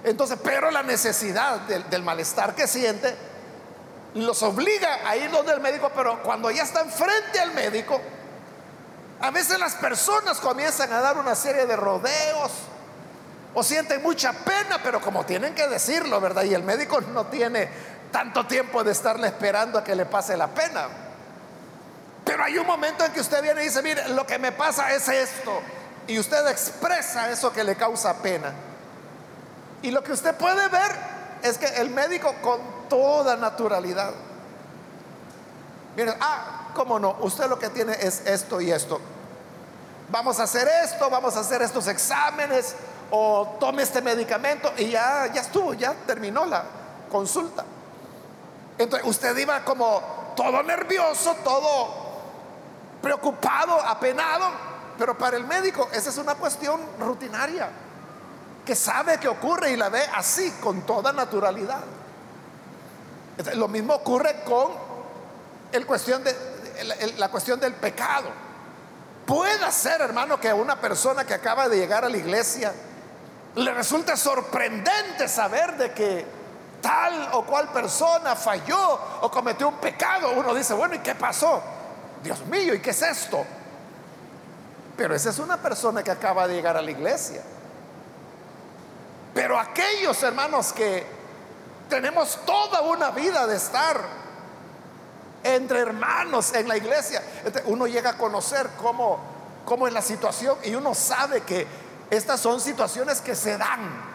Entonces, 0.05 0.39
pero 0.41 0.71
la 0.71 0.85
necesidad 0.85 1.59
del, 1.63 1.91
del, 1.91 2.05
malestar 2.05 2.55
que 2.55 2.69
siente 2.69 3.17
los 4.15 4.45
obliga 4.45 5.01
a 5.05 5.17
ir 5.17 5.29
donde 5.33 5.53
el 5.53 5.61
médico, 5.61 5.91
pero 5.93 6.23
cuando 6.23 6.53
ya 6.53 6.63
están 6.63 6.89
frente 6.89 7.41
al 7.41 7.53
médico, 7.53 8.01
a 9.21 9.33
veces 9.33 9.59
las 9.59 9.75
personas 9.75 10.39
comienzan 10.39 10.93
a 10.93 11.01
dar 11.01 11.19
una 11.19 11.35
serie 11.35 11.67
de 11.67 11.75
rodeos 11.75 12.53
o 13.55 13.63
sienten 13.65 14.03
mucha 14.03 14.33
pena, 14.33 14.81
pero 14.85 15.01
como 15.01 15.27
tienen 15.27 15.53
que 15.53 15.67
decirlo, 15.67 16.21
¿verdad? 16.21 16.45
Y 16.45 16.55
el 16.55 16.63
médico 16.63 17.01
no 17.01 17.27
tiene 17.27 17.69
tanto 18.13 18.47
tiempo 18.47 18.85
de 18.85 18.93
estarle 18.93 19.27
esperando 19.27 19.81
a 19.81 19.83
que 19.83 19.97
le 19.97 20.07
pase 20.07 20.37
la 20.37 20.47
pena. 20.47 21.04
Pero 22.35 22.47
hay 22.47 22.59
un 22.59 22.67
momento 22.67 23.05
en 23.05 23.13
que 23.13 23.21
usted 23.21 23.41
viene 23.45 23.63
y 23.63 23.67
dice, 23.67 23.81
mire, 23.81 24.09
lo 24.09 24.27
que 24.27 24.41
me 24.41 24.51
pasa 24.51 24.93
es 24.93 25.07
esto. 25.09 25.61
Y 26.09 26.19
usted 26.19 26.45
expresa 26.49 27.31
eso 27.31 27.53
que 27.53 27.63
le 27.63 27.77
causa 27.77 28.13
pena. 28.15 28.53
Y 29.83 29.93
lo 29.93 30.03
que 30.03 30.11
usted 30.11 30.35
puede 30.35 30.67
ver 30.67 30.91
es 31.45 31.59
que 31.59 31.67
el 31.67 31.91
médico 31.91 32.35
con 32.43 32.89
toda 32.89 33.37
naturalidad, 33.37 34.13
mire, 35.95 36.13
ah, 36.21 36.73
cómo 36.75 36.99
no, 36.99 37.19
usted 37.21 37.49
lo 37.49 37.57
que 37.57 37.69
tiene 37.69 37.93
es 38.01 38.27
esto 38.27 38.61
y 38.61 38.73
esto. 38.73 39.01
Vamos 40.09 40.41
a 40.41 40.43
hacer 40.43 40.67
esto, 40.83 41.09
vamos 41.09 41.37
a 41.37 41.41
hacer 41.41 41.63
estos 41.63 41.87
exámenes 41.87 42.75
o 43.13 43.59
tome 43.61 43.85
este 43.85 44.03
medicamento 44.03 44.73
y 44.77 44.89
ya, 44.89 45.31
ya 45.33 45.43
estuvo, 45.43 45.73
ya 45.75 45.95
terminó 46.05 46.45
la 46.47 46.65
consulta. 47.13 47.65
Entonces 48.77 49.09
usted 49.09 49.37
iba 49.37 49.65
como 49.65 50.33
todo 50.35 50.65
nervioso, 50.65 51.37
todo 51.45 52.04
preocupado, 53.05 53.79
apenado, 53.83 54.47
pero 54.99 55.17
para 55.19 55.37
el 55.37 55.45
médico 55.45 55.91
esa 55.93 56.09
es 56.09 56.17
una 56.17 56.37
cuestión 56.37 56.81
rutinaria, 56.99 57.69
que 58.65 58.75
sabe 58.75 59.19
que 59.19 59.29
ocurre 59.29 59.73
y 59.73 59.77
la 59.77 59.91
ve 59.91 60.01
así, 60.15 60.51
con 60.53 60.87
toda 60.87 61.13
naturalidad. 61.13 61.83
Lo 63.57 63.69
mismo 63.69 63.93
ocurre 63.93 64.43
con 64.45 64.73
la 65.71 67.29
cuestión 67.29 67.61
del 67.61 67.75
pecado. 67.75 68.31
Puede 69.27 69.71
ser, 69.71 70.01
hermano, 70.01 70.41
que 70.41 70.49
a 70.49 70.55
una 70.55 70.81
persona 70.81 71.27
que 71.27 71.35
acaba 71.35 71.69
de 71.69 71.77
llegar 71.77 72.07
a 72.07 72.09
la 72.09 72.17
iglesia 72.17 72.73
le 73.57 73.75
resulte 73.75 74.17
sorprendente 74.17 75.29
saber 75.29 75.77
de 75.77 75.93
que 75.93 76.27
tal 76.81 77.29
o 77.33 77.45
cual 77.45 77.69
persona 77.69 78.35
falló 78.35 78.99
o 79.21 79.31
cometió 79.31 79.69
un 79.69 79.77
pecado. 79.77 80.33
Uno 80.33 80.55
dice, 80.55 80.73
bueno, 80.73 80.95
¿y 80.95 81.01
qué 81.01 81.15
pasó? 81.15 81.74
Dios 82.25 82.45
mío, 82.47 82.73
¿y 82.75 82.81
qué 82.81 82.91
es 82.91 83.03
esto? 83.03 83.45
Pero 84.97 85.15
esa 85.15 85.29
es 85.29 85.39
una 85.39 85.59
persona 85.59 86.03
que 86.03 86.11
acaba 86.11 86.49
de 86.49 86.55
llegar 86.55 86.75
a 86.75 86.81
la 86.81 86.91
iglesia. 86.91 87.43
Pero 89.35 89.59
aquellos 89.59 90.23
hermanos 90.23 90.73
que 90.73 91.05
tenemos 91.91 92.39
toda 92.47 92.81
una 92.81 93.11
vida 93.11 93.47
de 93.47 93.57
estar 93.57 94.01
entre 95.43 95.81
hermanos 95.81 96.55
en 96.55 96.67
la 96.67 96.79
iglesia, 96.79 97.23
uno 97.67 97.87
llega 97.87 98.11
a 98.11 98.17
conocer 98.17 98.71
cómo, 98.81 99.19
cómo 99.67 99.87
es 99.87 99.93
la 99.93 100.01
situación 100.01 100.57
y 100.65 100.75
uno 100.75 100.95
sabe 100.95 101.43
que 101.43 101.67
estas 102.09 102.41
son 102.41 102.59
situaciones 102.59 103.21
que 103.21 103.35
se 103.35 103.59
dan. 103.59 104.15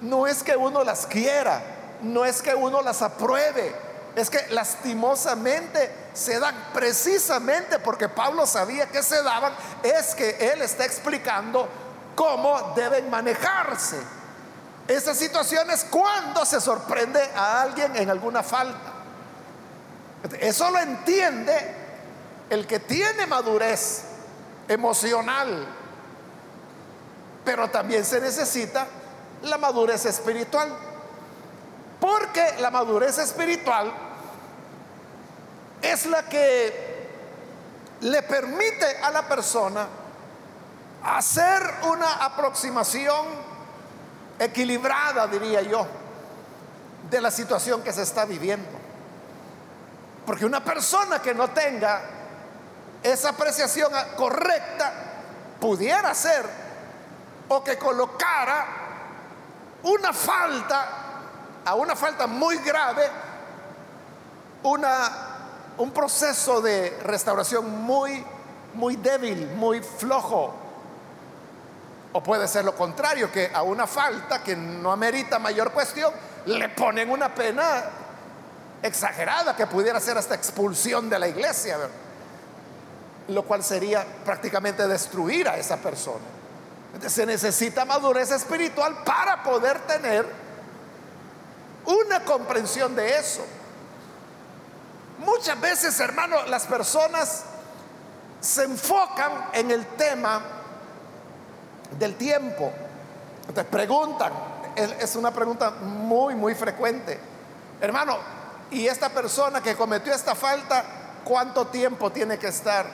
No 0.00 0.26
es 0.26 0.42
que 0.42 0.56
uno 0.56 0.82
las 0.82 1.06
quiera, 1.06 1.62
no 2.02 2.24
es 2.24 2.42
que 2.42 2.56
uno 2.56 2.82
las 2.82 3.02
apruebe, 3.02 3.85
es 4.16 4.30
que 4.30 4.46
lastimosamente 4.48 6.08
se 6.14 6.40
dan 6.40 6.54
precisamente 6.72 7.78
porque 7.78 8.08
Pablo 8.08 8.46
sabía 8.46 8.86
que 8.86 9.02
se 9.02 9.22
daban, 9.22 9.52
es 9.82 10.14
que 10.14 10.52
él 10.52 10.62
está 10.62 10.86
explicando 10.86 11.68
cómo 12.14 12.72
deben 12.74 13.10
manejarse 13.10 13.98
esas 14.88 15.18
situaciones 15.18 15.84
cuando 15.90 16.46
se 16.46 16.62
sorprende 16.62 17.20
a 17.36 17.60
alguien 17.60 17.94
en 17.94 18.08
alguna 18.08 18.42
falta. 18.42 18.94
Eso 20.40 20.70
lo 20.70 20.78
entiende 20.78 21.74
el 22.48 22.66
que 22.66 22.80
tiene 22.80 23.26
madurez 23.26 24.02
emocional, 24.66 25.66
pero 27.44 27.68
también 27.68 28.02
se 28.02 28.18
necesita 28.18 28.86
la 29.42 29.58
madurez 29.58 30.06
espiritual. 30.06 30.74
Porque 32.00 32.54
la 32.60 32.70
madurez 32.70 33.18
espiritual 33.18 34.05
es 35.82 36.06
la 36.06 36.28
que 36.28 37.08
le 38.00 38.22
permite 38.22 38.98
a 39.02 39.10
la 39.10 39.26
persona 39.26 39.86
hacer 41.02 41.62
una 41.84 42.24
aproximación 42.24 43.26
equilibrada, 44.38 45.26
diría 45.26 45.62
yo, 45.62 45.86
de 47.10 47.20
la 47.20 47.30
situación 47.30 47.82
que 47.82 47.92
se 47.92 48.02
está 48.02 48.24
viviendo. 48.24 48.68
Porque 50.26 50.44
una 50.44 50.62
persona 50.62 51.20
que 51.22 51.34
no 51.34 51.48
tenga 51.48 52.02
esa 53.02 53.30
apreciación 53.30 53.92
correcta 54.16 54.92
pudiera 55.60 56.12
ser 56.14 56.44
o 57.48 57.62
que 57.62 57.78
colocara 57.78 58.66
una 59.84 60.12
falta, 60.12 60.88
a 61.64 61.74
una 61.74 61.94
falta 61.94 62.26
muy 62.26 62.58
grave, 62.58 63.08
una, 64.64 65.35
un 65.78 65.90
proceso 65.90 66.60
de 66.60 66.98
restauración 67.02 67.82
muy, 67.82 68.24
muy 68.74 68.96
débil, 68.96 69.46
muy 69.54 69.80
flojo. 69.80 70.54
O 72.12 72.22
puede 72.22 72.48
ser 72.48 72.64
lo 72.64 72.74
contrario, 72.74 73.30
que 73.30 73.50
a 73.52 73.62
una 73.62 73.86
falta 73.86 74.42
que 74.42 74.56
no 74.56 74.90
amerita 74.90 75.38
mayor 75.38 75.72
cuestión, 75.72 76.12
le 76.46 76.68
ponen 76.70 77.10
una 77.10 77.34
pena 77.34 77.84
exagerada 78.82 79.54
que 79.56 79.66
pudiera 79.66 80.00
ser 80.00 80.16
hasta 80.16 80.34
expulsión 80.34 81.10
de 81.10 81.18
la 81.18 81.28
iglesia, 81.28 81.76
lo 83.28 83.42
cual 83.42 83.62
sería 83.62 84.06
prácticamente 84.24 84.86
destruir 84.86 85.48
a 85.48 85.56
esa 85.58 85.76
persona. 85.76 86.24
Se 87.06 87.26
necesita 87.26 87.84
madurez 87.84 88.30
espiritual 88.30 89.02
para 89.04 89.42
poder 89.42 89.80
tener 89.80 90.26
una 91.84 92.20
comprensión 92.20 92.94
de 92.96 93.18
eso. 93.18 93.44
Muchas 95.18 95.60
veces, 95.60 95.98
hermano, 96.00 96.44
las 96.46 96.66
personas 96.66 97.44
se 98.40 98.64
enfocan 98.64 99.48
en 99.52 99.70
el 99.70 99.86
tema 99.96 100.42
del 101.98 102.16
tiempo. 102.16 102.72
Te 103.54 103.64
preguntan, 103.64 104.32
es 104.76 105.16
una 105.16 105.30
pregunta 105.30 105.70
muy, 105.70 106.34
muy 106.34 106.54
frecuente. 106.54 107.18
Hermano, 107.80 108.18
¿y 108.70 108.86
esta 108.86 109.08
persona 109.10 109.62
que 109.62 109.74
cometió 109.76 110.12
esta 110.12 110.34
falta, 110.34 110.84
cuánto 111.24 111.66
tiempo 111.68 112.10
tiene 112.10 112.38
que 112.38 112.48
estar 112.48 112.86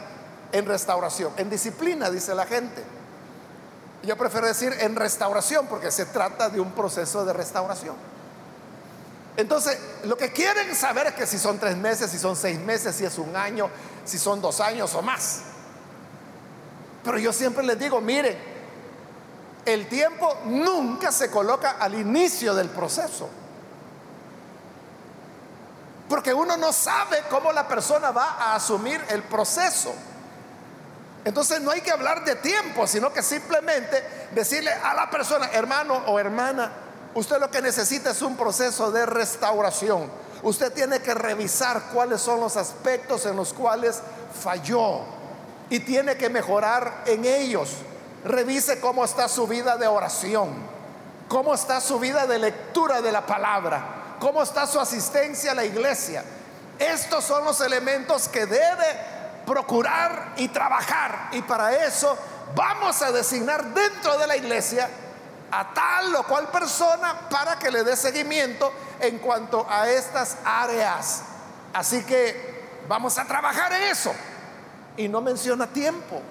en 0.53 0.67
restauración? 0.67 1.33
En 1.37 1.51
disciplina, 1.51 2.11
dice 2.11 2.35
la 2.35 2.47
gente. 2.47 2.83
Yo 4.03 4.17
prefiero 4.17 4.47
decir 4.47 4.75
en 4.81 4.97
restauración 4.97 5.67
porque 5.67 5.91
se 5.91 6.07
trata 6.07 6.49
de 6.49 6.61
un 6.61 6.73
proceso 6.73 7.25
de 7.25 7.33
restauración. 7.33 7.95
Entonces, 9.37 9.79
lo 10.05 10.17
que 10.17 10.33
quieren 10.33 10.75
saber 10.75 11.07
es 11.09 11.15
que 11.15 11.27
si 11.27 11.39
son 11.39 11.59
tres 11.59 11.77
meses, 11.77 12.11
si 12.11 12.19
son 12.19 12.37
seis 12.37 12.59
meses, 12.59 12.95
si 12.95 13.05
es 13.05 13.19
un 13.19 13.35
año, 13.35 13.71
si 14.05 14.19
son 14.19 14.43
dos 14.43 14.61
años 14.61 14.95
o 14.95 15.03
más. 15.03 15.43
Pero 17.03 17.19
yo 17.19 17.33
siempre 17.33 17.65
les 17.65 17.79
digo, 17.79 18.01
miren, 18.01 18.37
el 19.65 19.89
tiempo 19.89 20.39
nunca 20.45 21.11
se 21.11 21.31
coloca 21.31 21.77
al 21.79 21.95
inicio 21.95 22.55
del 22.55 22.69
proceso. 22.69 23.29
Porque 26.09 26.35
uno 26.35 26.59
no 26.59 26.73
sabe 26.73 27.23
cómo 27.31 27.53
la 27.53 27.67
persona 27.67 28.11
va 28.11 28.37
a 28.39 28.55
asumir 28.57 29.03
el 29.09 29.23
proceso. 29.23 29.95
Entonces 31.25 31.61
no 31.61 31.71
hay 31.71 31.81
que 31.81 31.91
hablar 31.91 32.25
de 32.25 32.37
tiempo, 32.37 32.87
sino 32.87 33.13
que 33.13 33.23
simplemente 33.23 34.29
decirle 34.33 34.73
a 34.73 34.93
la 34.93 35.09
persona, 35.09 35.49
hermano 35.53 35.95
o 36.07 36.19
hermana, 36.19 36.71
usted 37.15 37.39
lo 37.39 37.51
que 37.51 37.63
necesita 37.63 38.11
es 38.11 38.23
un 38.23 38.37
proceso 38.37 38.91
de 38.91 39.07
restauración. 39.07 40.11
Usted 40.43 40.73
tiene 40.73 41.01
que 41.01 41.15
revisar 41.15 41.91
cuáles 41.93 42.21
son 42.21 42.41
los 42.41 42.57
aspectos 42.57 43.27
en 43.27 43.37
los 43.37 43.53
cuales 43.53 44.01
falló 44.43 45.01
y 45.71 45.81
tiene 45.81 46.17
que 46.17 46.29
mejorar 46.29 47.05
en 47.07 47.25
ellos. 47.25 47.71
Revise 48.25 48.81
cómo 48.81 49.05
está 49.05 49.29
su 49.29 49.47
vida 49.47 49.77
de 49.77 49.87
oración, 49.87 50.51
cómo 51.29 51.55
está 51.55 51.81
su 51.81 51.99
vida 51.99 52.27
de 52.27 52.39
lectura 52.39 53.01
de 53.01 53.13
la 53.13 53.25
palabra, 53.25 54.17
cómo 54.21 54.43
está 54.43 54.67
su 54.67 54.81
asistencia 54.81 55.53
a 55.53 55.55
la 55.55 55.65
iglesia. 55.65 56.25
Estos 56.79 57.25
son 57.25 57.45
los 57.45 57.61
elementos 57.61 58.29
que 58.29 58.47
debe 58.47 58.87
procurar 59.47 60.35
y 60.37 60.49
trabajar. 60.49 61.29
Y 61.33 61.43
para 61.43 61.87
eso 61.87 62.17
vamos 62.55 63.01
a 63.03 63.13
designar 63.13 63.65
dentro 63.73 64.19
de 64.19 64.27
la 64.27 64.37
iglesia 64.37 64.89
a 65.53 65.73
tal 65.75 66.17
o 66.17 66.23
cual 66.25 66.49
persona 66.49 67.29
para 67.29 67.59
que 67.59 67.71
le 67.71 67.85
dé 67.85 67.95
seguimiento 67.95 68.73
en 68.99 69.19
cuanto 69.19 69.67
a 69.69 69.89
estas 69.89 70.39
áreas. 70.45 71.23
Así 71.75 72.03
que 72.05 72.81
vamos 72.89 73.19
a 73.19 73.27
trabajar 73.27 73.73
en 73.75 73.83
eso. 73.83 74.13
Y 74.97 75.09
no 75.09 75.21
menciona 75.21 75.67
tiempo. 75.67 76.23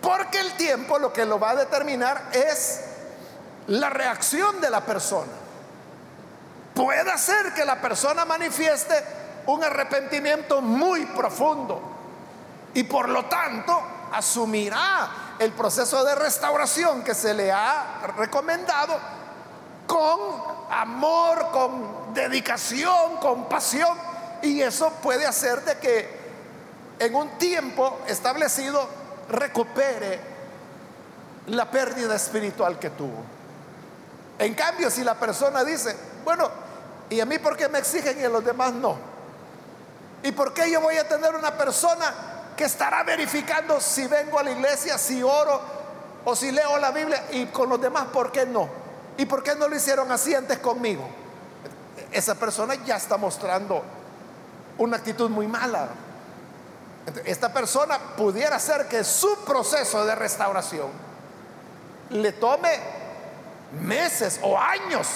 Porque 0.00 0.38
el 0.38 0.52
tiempo 0.52 0.98
lo 0.98 1.12
que 1.12 1.24
lo 1.24 1.40
va 1.40 1.50
a 1.50 1.56
determinar 1.56 2.30
es 2.32 2.80
la 3.66 3.90
reacción 3.90 4.60
de 4.60 4.70
la 4.70 4.82
persona. 4.82 5.32
Puede 6.74 7.18
ser 7.18 7.54
que 7.54 7.64
la 7.64 7.80
persona 7.80 8.24
manifieste 8.24 8.94
un 9.46 9.64
arrepentimiento 9.64 10.60
muy 10.60 11.06
profundo 11.06 11.80
y 12.72 12.84
por 12.84 13.08
lo 13.08 13.24
tanto 13.26 13.80
asumirá 14.12 15.23
el 15.38 15.52
proceso 15.52 16.04
de 16.04 16.14
restauración 16.14 17.02
que 17.02 17.14
se 17.14 17.34
le 17.34 17.50
ha 17.50 18.02
recomendado 18.16 18.98
con 19.86 20.18
amor, 20.70 21.48
con 21.52 22.14
dedicación, 22.14 23.16
con 23.20 23.48
pasión 23.48 23.96
y 24.42 24.60
eso 24.60 24.90
puede 25.02 25.26
hacer 25.26 25.64
de 25.64 25.78
que 25.78 26.24
en 26.98 27.14
un 27.14 27.30
tiempo 27.38 28.00
establecido 28.06 28.88
recupere 29.28 30.20
la 31.48 31.70
pérdida 31.70 32.14
espiritual 32.14 32.78
que 32.78 32.90
tuvo. 32.90 33.22
En 34.38 34.54
cambio, 34.54 34.90
si 34.90 35.04
la 35.04 35.14
persona 35.14 35.64
dice, 35.64 35.96
bueno, 36.24 36.50
¿y 37.10 37.20
a 37.20 37.26
mí 37.26 37.38
por 37.38 37.56
qué 37.56 37.68
me 37.68 37.78
exigen 37.78 38.20
y 38.20 38.24
a 38.24 38.28
los 38.28 38.44
demás 38.44 38.72
no? 38.72 38.96
¿Y 40.22 40.32
por 40.32 40.54
qué 40.54 40.70
yo 40.70 40.80
voy 40.80 40.96
a 40.96 41.06
tener 41.06 41.34
una 41.34 41.56
persona 41.56 42.33
que 42.56 42.64
estará 42.64 43.02
verificando 43.02 43.80
si 43.80 44.06
vengo 44.06 44.38
a 44.38 44.42
la 44.42 44.52
iglesia, 44.52 44.98
si 44.98 45.22
oro 45.22 45.60
o 46.24 46.34
si 46.34 46.50
leo 46.52 46.78
la 46.78 46.90
Biblia 46.90 47.24
y 47.32 47.46
con 47.46 47.68
los 47.68 47.80
demás, 47.80 48.06
¿por 48.12 48.32
qué 48.32 48.46
no? 48.46 48.68
¿Y 49.16 49.26
por 49.26 49.42
qué 49.42 49.54
no 49.54 49.68
lo 49.68 49.76
hicieron 49.76 50.10
así 50.10 50.34
antes 50.34 50.58
conmigo? 50.58 51.08
Esa 52.10 52.34
persona 52.34 52.74
ya 52.84 52.96
está 52.96 53.16
mostrando 53.16 53.82
una 54.78 54.96
actitud 54.96 55.30
muy 55.30 55.46
mala. 55.46 55.88
Esta 57.24 57.52
persona 57.52 57.98
pudiera 58.16 58.58
ser 58.58 58.88
que 58.88 59.04
su 59.04 59.36
proceso 59.44 60.04
de 60.06 60.14
restauración 60.14 60.88
le 62.10 62.32
tome 62.32 62.80
meses 63.80 64.40
o 64.42 64.58
años. 64.58 65.08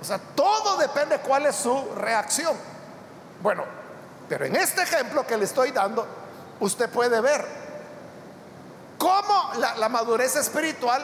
O 0.00 0.04
sea, 0.04 0.18
todo 0.18 0.76
depende 0.76 1.18
cuál 1.18 1.46
es 1.46 1.56
su 1.56 1.94
reacción. 1.96 2.54
Bueno, 3.42 3.64
pero 4.32 4.46
en 4.46 4.56
este 4.56 4.80
ejemplo 4.80 5.26
que 5.26 5.36
le 5.36 5.44
estoy 5.44 5.72
dando, 5.72 6.06
usted 6.60 6.88
puede 6.88 7.20
ver 7.20 7.44
cómo 8.96 9.50
la, 9.58 9.90
madurez 9.90 10.36
espiritual 10.36 11.02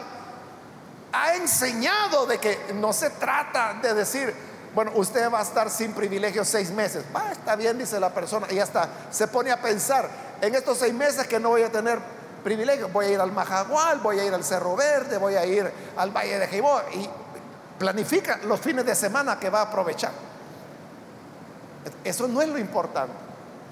ha 1.12 1.34
enseñado 1.34 2.24
de 2.24 2.38
que 2.38 2.72
no 2.72 2.90
se 2.94 3.10
trata 3.10 3.74
de 3.82 3.92
decir, 3.92 4.34
bueno, 4.74 4.92
usted 4.94 5.30
va 5.30 5.40
a 5.40 5.42
estar 5.42 5.68
sin 5.68 5.92
privilegios 5.92 6.48
seis 6.48 6.70
meses. 6.70 7.04
Va, 7.14 7.30
está 7.30 7.54
bien, 7.54 7.76
dice 7.76 8.00
la 8.00 8.14
persona, 8.14 8.46
y 8.50 8.60
hasta 8.60 8.88
se 9.10 9.28
pone 9.28 9.50
a 9.50 9.60
pensar, 9.60 10.08
en 10.40 10.54
estos 10.54 10.78
seis 10.78 10.94
meses 10.94 11.26
que 11.26 11.38
no 11.38 11.50
voy 11.50 11.64
a 11.64 11.70
tener 11.70 11.98
privilegios, 12.42 12.90
voy 12.90 13.04
a 13.04 13.10
ir 13.10 13.20
al 13.20 13.32
Majagual, 13.32 13.98
voy 13.98 14.20
a 14.20 14.24
ir 14.24 14.32
al 14.32 14.42
Cerro 14.42 14.74
Verde, 14.74 15.18
voy 15.18 15.34
a 15.34 15.44
ir 15.44 15.70
al 15.98 16.16
Valle 16.16 16.38
de 16.38 16.48
Jibó, 16.48 16.80
y 16.94 17.06
planifica 17.78 18.38
los 18.44 18.58
fines 18.58 18.86
de 18.86 18.94
semana 18.94 19.38
que 19.38 19.50
va 19.50 19.58
a 19.58 19.64
aprovechar. 19.64 20.27
Eso 22.04 22.28
no 22.28 22.42
es 22.42 22.48
lo 22.48 22.58
importante. 22.58 23.14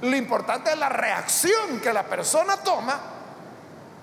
Lo 0.02 0.16
importante 0.16 0.70
es 0.70 0.78
la 0.78 0.88
reacción 0.88 1.80
que 1.82 1.92
la 1.92 2.02
persona 2.02 2.58
toma 2.58 3.00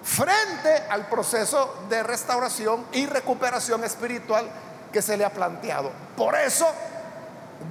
frente 0.03 0.83
al 0.89 1.07
proceso 1.07 1.85
de 1.89 2.03
restauración 2.03 2.85
y 2.91 3.05
recuperación 3.05 3.83
espiritual 3.83 4.49
que 4.91 5.01
se 5.01 5.17
le 5.17 5.25
ha 5.25 5.31
planteado. 5.31 5.91
Por 6.17 6.35
eso 6.35 6.67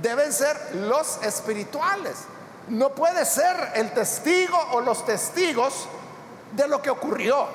deben 0.01 0.33
ser 0.33 0.77
los 0.77 1.23
espirituales. 1.23 2.17
No 2.69 2.91
puede 2.91 3.25
ser 3.25 3.73
el 3.75 3.93
testigo 3.93 4.57
o 4.73 4.81
los 4.81 5.05
testigos 5.05 5.89
de 6.53 6.69
lo 6.69 6.81
que 6.81 6.91
ocurrió. 6.91 7.47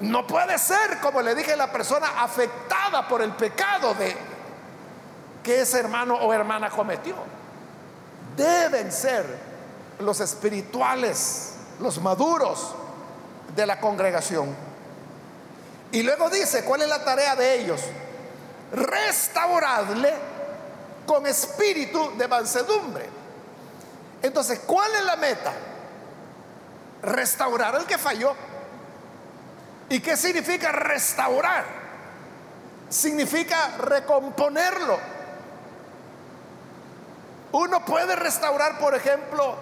No 0.00 0.26
puede 0.26 0.58
ser, 0.58 0.98
como 1.00 1.22
le 1.22 1.34
dije, 1.34 1.56
la 1.56 1.72
persona 1.72 2.22
afectada 2.22 3.08
por 3.08 3.22
el 3.22 3.32
pecado 3.32 3.94
de 3.94 4.16
que 5.42 5.60
ese 5.60 5.80
hermano 5.80 6.14
o 6.14 6.32
hermana 6.32 6.68
cometió. 6.68 7.14
Deben 8.38 8.92
ser 8.92 9.26
los 9.98 10.20
espirituales, 10.20 11.54
los 11.80 12.00
maduros 12.00 12.72
de 13.56 13.66
la 13.66 13.80
congregación. 13.80 14.54
Y 15.90 16.04
luego 16.04 16.30
dice, 16.30 16.64
¿cuál 16.64 16.82
es 16.82 16.88
la 16.88 17.04
tarea 17.04 17.34
de 17.34 17.60
ellos? 17.60 17.82
Restaurarle 18.72 20.14
con 21.04 21.26
espíritu 21.26 22.16
de 22.16 22.28
mansedumbre. 22.28 23.08
Entonces, 24.22 24.60
¿cuál 24.64 24.94
es 24.94 25.04
la 25.04 25.16
meta? 25.16 25.52
Restaurar 27.02 27.74
al 27.74 27.86
que 27.86 27.98
falló. 27.98 28.34
¿Y 29.88 29.98
qué 29.98 30.16
significa 30.16 30.70
restaurar? 30.70 31.64
Significa 32.88 33.78
recomponerlo. 33.78 35.17
Uno 37.52 37.84
puede 37.84 38.14
restaurar, 38.16 38.78
por 38.78 38.94
ejemplo, 38.94 39.56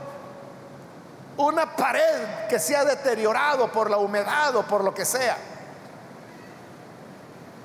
una 1.36 1.76
pared 1.76 2.46
que 2.48 2.58
se 2.58 2.76
ha 2.76 2.84
deteriorado 2.84 3.70
por 3.70 3.90
la 3.90 3.98
humedad 3.98 4.56
o 4.56 4.62
por 4.64 4.82
lo 4.82 4.94
que 4.94 5.04
sea. 5.04 5.36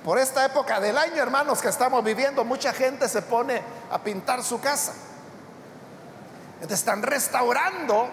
Por 0.04 0.18
esta 0.18 0.46
época 0.46 0.80
del 0.80 0.98
año, 0.98 1.22
hermanos, 1.22 1.62
que 1.62 1.70
estamos 1.70 2.04
viviendo, 2.04 2.44
mucha 2.44 2.74
gente 2.74 3.08
se 3.08 3.22
pone 3.22 3.62
a 3.92 4.00
pintar 4.00 4.44
su 4.44 4.60
casa. 4.60 4.94
Están 6.68 7.04
restaurando 7.04 8.10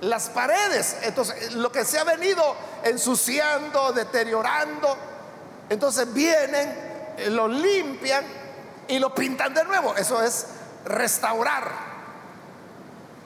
las 0.00 0.28
paredes. 0.28 0.96
Entonces, 1.02 1.52
lo 1.54 1.70
que 1.72 1.84
se 1.84 1.98
ha 1.98 2.04
venido 2.04 2.42
ensuciando, 2.84 3.92
deteriorando, 3.92 4.96
entonces 5.68 6.12
vienen, 6.12 7.16
lo 7.28 7.48
limpian 7.48 8.24
y 8.88 8.98
lo 8.98 9.14
pintan 9.14 9.54
de 9.54 9.64
nuevo. 9.64 9.94
Eso 9.96 10.22
es 10.22 10.46
restaurar. 10.84 11.70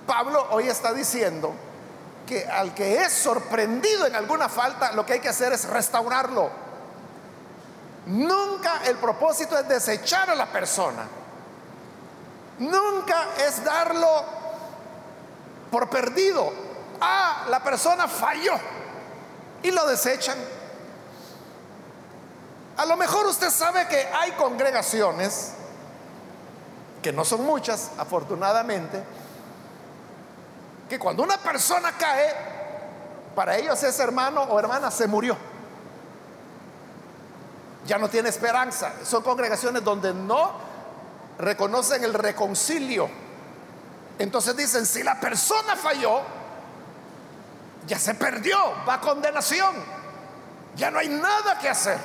Pablo 0.06 0.46
hoy 0.50 0.68
está 0.68 0.92
diciendo 0.92 1.52
que 2.26 2.46
al 2.46 2.74
que 2.74 3.02
es 3.02 3.12
sorprendido 3.12 4.06
en 4.06 4.14
alguna 4.14 4.48
falta, 4.48 4.92
lo 4.92 5.04
que 5.06 5.14
hay 5.14 5.20
que 5.20 5.28
hacer 5.28 5.52
es 5.52 5.64
restaurarlo. 5.64 6.50
Nunca 8.06 8.82
el 8.84 8.96
propósito 8.96 9.56
es 9.58 9.68
desechar 9.68 10.30
a 10.30 10.34
la 10.34 10.46
persona. 10.46 11.06
Nunca 12.58 13.28
es 13.46 13.64
darlo 13.64 14.24
por 15.70 15.88
perdido. 15.88 16.52
Ah, 17.00 17.46
la 17.48 17.62
persona 17.62 18.06
falló 18.08 18.54
y 19.62 19.70
lo 19.70 19.86
desechan. 19.86 20.38
A 22.76 22.86
lo 22.86 22.96
mejor 22.96 23.26
usted 23.26 23.50
sabe 23.50 23.86
que 23.86 24.08
hay 24.14 24.32
congregaciones, 24.32 25.52
que 27.02 27.12
no 27.12 27.24
son 27.24 27.44
muchas, 27.44 27.90
afortunadamente, 27.98 29.02
que 30.88 30.98
cuando 30.98 31.22
una 31.22 31.36
persona 31.38 31.92
cae, 31.98 32.32
para 33.34 33.56
ellos 33.56 33.82
ese 33.82 34.02
hermano 34.02 34.42
o 34.42 34.58
hermana 34.58 34.90
se 34.90 35.06
murió 35.06 35.36
ya 37.86 37.98
no 37.98 38.08
tiene 38.08 38.28
esperanza. 38.28 38.92
Son 39.04 39.22
congregaciones 39.22 39.82
donde 39.82 40.14
no 40.14 40.52
reconocen 41.38 42.04
el 42.04 42.14
reconcilio. 42.14 43.08
Entonces 44.18 44.56
dicen, 44.56 44.86
si 44.86 45.02
la 45.02 45.18
persona 45.18 45.76
falló, 45.76 46.20
ya 47.86 47.98
se 47.98 48.14
perdió, 48.14 48.58
va 48.88 48.94
a 48.94 49.00
condenación. 49.00 49.74
Ya 50.76 50.90
no 50.90 50.98
hay 50.98 51.08
nada 51.08 51.58
que 51.58 51.68
hacer. 51.68 51.98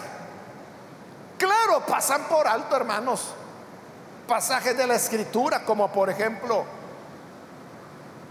Claro, 1.37 1.85
pasan 1.85 2.23
por 2.23 2.47
alto, 2.47 2.75
hermanos, 2.75 3.33
pasajes 4.27 4.77
de 4.77 4.85
la 4.85 4.95
escritura, 4.95 5.63
como 5.63 5.91
por 5.91 6.09
ejemplo, 6.09 6.65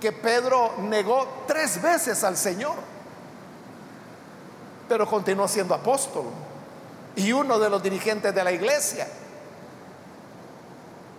que 0.00 0.12
Pedro 0.12 0.74
negó 0.78 1.44
tres 1.46 1.80
veces 1.80 2.22
al 2.22 2.37
Señor, 2.37 2.74
pero 4.88 5.06
continuó 5.06 5.48
siendo 5.48 5.74
apóstol 5.74 6.26
y 7.16 7.32
uno 7.32 7.59
de 7.59 7.70
los 7.70 7.82
dirigentes 7.82 8.35
de 8.35 8.44
la 8.44 8.52
iglesia. 8.52 9.09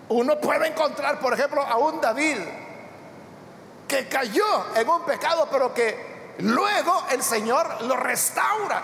Uno 0.09 0.39
puede 0.39 0.67
encontrar, 0.67 1.19
por 1.19 1.33
ejemplo, 1.33 1.61
a 1.61 1.77
un 1.77 1.99
David 1.99 2.37
que 3.87 4.07
cayó 4.07 4.75
en 4.75 4.87
un 4.87 5.01
pecado, 5.03 5.47
pero 5.51 5.73
que 5.73 6.35
luego 6.39 7.03
el 7.11 7.23
Señor 7.23 7.81
lo 7.83 7.97
restaura. 7.97 8.81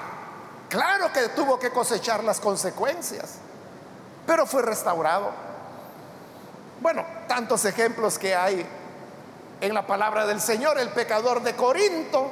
Claro 0.68 1.14
que 1.14 1.30
tuvo 1.30 1.60
que 1.60 1.70
cosechar 1.70 2.24
las 2.24 2.40
consecuencias, 2.40 3.36
pero 4.26 4.46
fue 4.46 4.64
restaurado. 4.64 5.53
Bueno, 6.80 7.06
tantos 7.28 7.66
ejemplos 7.66 8.20
que 8.20 8.36
hay 8.36 8.66
en 9.62 9.74
la 9.74 9.88
palabra 9.88 10.26
del 10.26 10.42
Señor, 10.42 10.78
el 10.78 10.90
pecador 10.90 11.42
de 11.42 11.56
Corinto, 11.56 12.32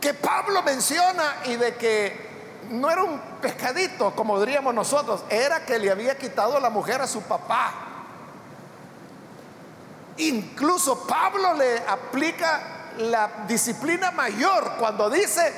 que 0.00 0.14
Pablo 0.14 0.62
menciona 0.62 1.36
y 1.46 1.56
de 1.56 1.74
que 1.74 2.34
no 2.70 2.90
era 2.90 3.02
un 3.02 3.18
pescadito, 3.40 4.14
como 4.14 4.40
diríamos 4.40 4.74
nosotros, 4.74 5.24
era 5.28 5.64
que 5.64 5.78
le 5.78 5.90
había 5.90 6.16
quitado 6.16 6.60
la 6.60 6.70
mujer 6.70 7.00
a 7.00 7.06
su 7.06 7.22
papá. 7.22 7.72
Incluso 10.18 11.06
Pablo 11.06 11.54
le 11.54 11.78
aplica 11.78 12.60
la 12.98 13.44
disciplina 13.48 14.12
mayor 14.12 14.74
cuando 14.78 15.10
dice, 15.10 15.52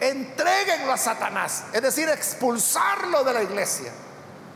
entreguenlo 0.00 0.92
a 0.92 0.96
Satanás, 0.96 1.64
es 1.72 1.80
decir, 1.80 2.08
expulsarlo 2.08 3.24
de 3.24 3.32
la 3.32 3.42
iglesia. 3.42 3.90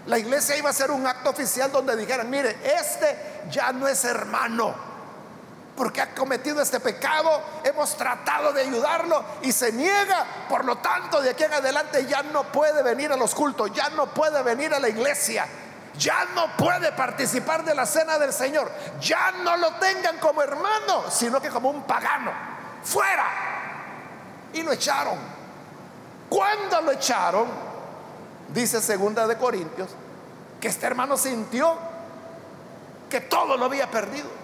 La 0.07 0.19
iglesia 0.19 0.57
iba 0.57 0.71
a 0.71 0.73
ser 0.73 0.91
un 0.91 1.07
acto 1.07 1.31
oficial 1.31 1.71
donde 1.71 1.97
dijeran, 1.97 2.29
mire, 2.29 2.59
este 2.65 3.43
ya 3.51 3.73
no 3.73 3.87
es 3.87 4.05
hermano 4.05 4.93
porque 5.77 6.01
ha 6.01 6.15
cometido 6.15 6.61
este 6.61 6.81
pecado, 6.81 7.43
hemos 7.65 7.97
tratado 7.97 8.53
de 8.53 8.63
ayudarlo 8.63 9.25
y 9.43 9.53
se 9.53 9.73
niega, 9.73 10.27
por 10.49 10.65
lo 10.65 10.79
tanto 10.79 11.21
de 11.21 11.31
aquí 11.31 11.45
en 11.45 11.55
adelante 11.55 12.07
ya 12.07 12.23
no 12.23 12.45
puede 12.45 12.83
venir 12.83 13.11
a 13.11 13.17
los 13.17 13.35
cultos, 13.35 13.73
ya 13.73 13.89
no 13.91 14.07
puede 14.07 14.43
venir 14.43 14.75
a 14.75 14.79
la 14.79 14.89
iglesia, 14.89 15.47
ya 15.99 16.27
no 16.35 16.57
puede 16.57 16.93
participar 16.93 17.65
de 17.65 17.75
la 17.75 17.87
cena 17.87 18.19
del 18.19 18.33
Señor, 18.33 18.71
ya 19.01 19.33
no 19.43 19.57
lo 19.57 19.73
tengan 19.75 20.19
como 20.19 20.43
hermano, 20.43 21.11
sino 21.11 21.41
que 21.41 21.49
como 21.49 21.71
un 21.71 21.83
pagano, 21.85 22.33
fuera. 22.83 23.27
Y 24.53 24.63
lo 24.63 24.73
echaron. 24.73 25.19
Cuando 26.29 26.83
lo 26.83 26.93
echaron, 26.93 27.49
dice 28.49 28.81
segunda 28.81 29.27
de 29.27 29.37
Corintios, 29.37 29.91
que 30.61 30.69
este 30.69 30.87
hermano 30.87 31.17
sintió 31.17 31.77
que 33.11 33.21
todo 33.21 33.57
lo 33.57 33.67
había 33.67 33.91
perdido 33.91 34.43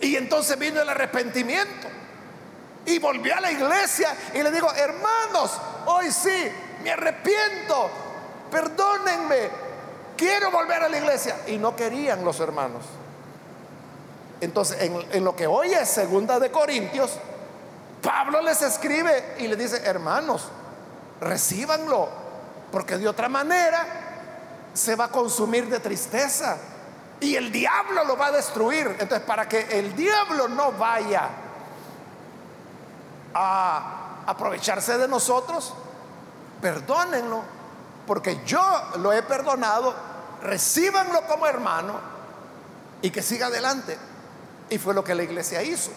y 0.00 0.16
entonces 0.16 0.58
vino 0.58 0.80
el 0.80 0.88
arrepentimiento. 0.88 1.88
Y 2.86 2.98
volvió 2.98 3.36
a 3.36 3.40
la 3.40 3.52
iglesia 3.52 4.16
y 4.34 4.42
le 4.42 4.50
digo, 4.50 4.72
hermanos, 4.72 5.52
hoy 5.86 6.10
sí, 6.10 6.50
me 6.82 6.90
arrepiento, 6.90 7.90
perdónenme, 8.50 9.50
quiero 10.16 10.50
volver 10.50 10.82
a 10.82 10.88
la 10.88 10.98
iglesia. 10.98 11.36
Y 11.46 11.58
no 11.58 11.76
querían 11.76 12.24
los 12.24 12.40
hermanos. 12.40 12.82
Entonces, 14.40 14.78
en, 14.80 15.24
lo 15.24 15.36
que 15.36 15.46
hoy 15.46 15.72
es 15.72 15.88
segunda 15.90 16.40
de 16.40 16.50
Corintios, 16.50 17.18
Pablo 18.02 18.40
les 18.40 18.62
escribe 18.62 19.34
y 19.38 19.46
les 19.46 19.58
dice, 19.58 19.82
hermanos, 19.84 20.48
recíbanlo, 21.20 22.08
porque 22.70 22.98
de 22.98 23.08
otra 23.08 23.28
manera 23.28 23.86
se 24.72 24.94
va 24.94 25.06
a 25.06 25.08
consumir 25.08 25.68
de 25.68 25.80
tristeza 25.80 26.56
y 27.20 27.34
el 27.34 27.52
diablo 27.52 28.04
lo 28.04 28.16
va 28.16 28.26
a 28.26 28.32
destruir. 28.32 28.86
Entonces, 28.98 29.20
para 29.20 29.48
que 29.48 29.78
el 29.78 29.94
diablo 29.94 30.48
no 30.48 30.72
vaya 30.72 31.28
a 33.34 34.22
aprovecharse 34.26 34.96
de 34.96 35.08
nosotros, 35.08 35.74
perdónenlo, 36.60 37.42
porque 38.06 38.40
yo 38.44 38.62
lo 38.96 39.12
he 39.12 39.22
perdonado, 39.22 39.94
recíbanlo 40.42 41.22
como 41.26 41.46
hermano 41.46 41.94
y 43.02 43.10
que 43.10 43.22
siga 43.22 43.46
adelante. 43.46 43.98
Y 44.70 44.78
fue 44.78 44.94
lo 44.94 45.04
que 45.04 45.14
la 45.14 45.22
iglesia 45.22 45.62
hizo. 45.62 45.90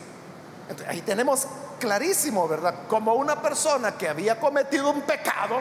ahí 0.88 1.02
tenemos 1.02 1.48
clarísimo, 1.80 2.48
¿verdad? 2.48 2.76
Como 2.88 3.14
una 3.14 3.42
persona 3.42 3.98
que 3.98 4.10
había 4.10 4.40
cometido 4.40 4.90
un 4.90 5.02
pecado, 5.02 5.60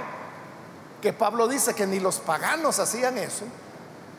que 1.03 1.13
Pablo 1.13 1.49
dice 1.49 1.75
que 1.75 1.87
ni 1.87 2.01
los 2.01 2.21
paganos 2.21 2.79
hacían 2.79 3.19
eso, 3.19 3.45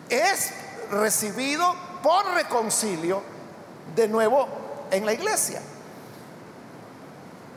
es 0.09 0.51
recibido 0.91 1.73
por 2.03 2.25
reconcilio 2.33 3.23
de 3.95 4.07
nuevo 4.09 4.47
en 4.91 5.05
la 5.05 5.13
iglesia. 5.13 5.61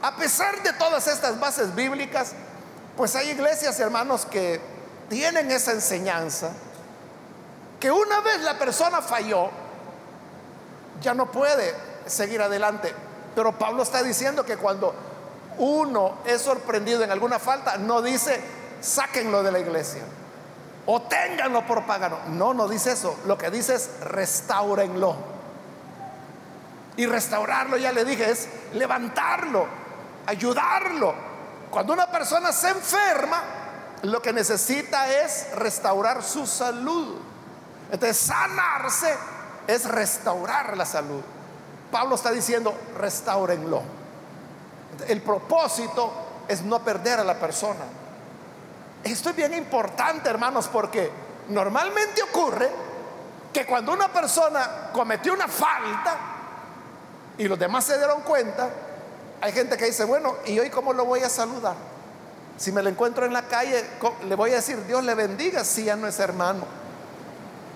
A 0.00 0.14
pesar 0.16 0.62
de 0.62 0.72
todas 0.74 1.08
estas 1.08 1.38
bases 1.40 1.74
bíblicas, 1.74 2.32
pues 2.96 3.16
hay 3.16 3.30
iglesias, 3.30 3.78
hermanos, 3.80 4.24
que 4.24 4.60
tienen 5.08 5.50
esa 5.50 5.72
enseñanza, 5.72 6.50
que 7.80 7.90
una 7.90 8.20
vez 8.20 8.40
la 8.42 8.58
persona 8.58 9.02
falló, 9.02 9.50
ya 11.02 11.14
no 11.14 11.30
puede 11.32 11.74
seguir 12.06 12.40
adelante. 12.40 12.94
Pero 13.34 13.58
Pablo 13.58 13.82
está 13.82 14.02
diciendo 14.02 14.46
que 14.46 14.56
cuando 14.56 14.94
uno 15.58 16.18
es 16.24 16.42
sorprendido 16.42 17.02
en 17.02 17.10
alguna 17.10 17.38
falta, 17.38 17.76
no 17.76 18.00
dice, 18.00 18.40
sáquenlo 18.80 19.42
de 19.42 19.52
la 19.52 19.58
iglesia 19.58 20.02
o 20.86 21.02
ténganlo 21.02 21.66
por 21.66 21.84
pagano. 21.84 22.18
No, 22.28 22.54
no 22.54 22.68
dice 22.68 22.92
eso. 22.92 23.18
Lo 23.26 23.36
que 23.36 23.50
dice 23.50 23.74
es 23.74 23.90
restáurenlo. 24.00 25.16
Y 26.96 27.06
restaurarlo, 27.06 27.76
ya 27.76 27.92
le 27.92 28.04
dije, 28.04 28.30
es 28.30 28.48
levantarlo, 28.72 29.66
ayudarlo. 30.26 31.14
Cuando 31.70 31.92
una 31.92 32.10
persona 32.10 32.52
se 32.52 32.70
enferma, 32.70 33.42
lo 34.02 34.22
que 34.22 34.32
necesita 34.32 35.10
es 35.12 35.48
restaurar 35.56 36.22
su 36.22 36.46
salud. 36.46 37.16
Entonces, 37.90 38.16
sanarse 38.16 39.14
es 39.66 39.84
restaurar 39.84 40.76
la 40.76 40.86
salud. 40.86 41.20
Pablo 41.90 42.14
está 42.14 42.30
diciendo, 42.30 42.74
restáurenlo. 42.96 43.82
El 45.06 45.20
propósito 45.20 46.12
es 46.48 46.62
no 46.62 46.78
perder 46.82 47.20
a 47.20 47.24
la 47.24 47.34
persona. 47.34 47.84
Esto 49.04 49.30
es 49.30 49.36
bien 49.36 49.54
importante, 49.54 50.28
hermanos, 50.28 50.68
porque 50.68 51.10
normalmente 51.48 52.22
ocurre 52.22 52.70
que 53.52 53.64
cuando 53.64 53.92
una 53.92 54.08
persona 54.08 54.90
cometió 54.92 55.32
una 55.32 55.48
falta 55.48 56.16
y 57.38 57.48
los 57.48 57.58
demás 57.58 57.84
se 57.84 57.96
dieron 57.96 58.22
cuenta, 58.22 58.68
hay 59.40 59.52
gente 59.52 59.76
que 59.76 59.86
dice, 59.86 60.04
bueno, 60.04 60.36
¿y 60.46 60.58
hoy 60.58 60.70
cómo 60.70 60.92
lo 60.92 61.04
voy 61.04 61.20
a 61.20 61.28
saludar? 61.28 61.74
Si 62.56 62.72
me 62.72 62.82
lo 62.82 62.88
encuentro 62.88 63.26
en 63.26 63.32
la 63.32 63.42
calle, 63.42 63.84
le 64.26 64.34
voy 64.34 64.52
a 64.52 64.56
decir, 64.56 64.84
Dios 64.86 65.04
le 65.04 65.14
bendiga 65.14 65.62
si 65.62 65.84
ya 65.84 65.96
no 65.96 66.06
es 66.08 66.18
hermano. 66.18 66.64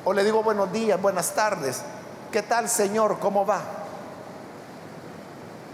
O 0.04 0.12
le 0.12 0.24
digo 0.24 0.42
buenos 0.42 0.72
días, 0.72 1.00
buenas 1.00 1.34
tardes. 1.34 1.82
¿Qué 2.32 2.42
tal, 2.42 2.68
Señor? 2.68 3.18
¿Cómo 3.18 3.44
va? 3.44 3.60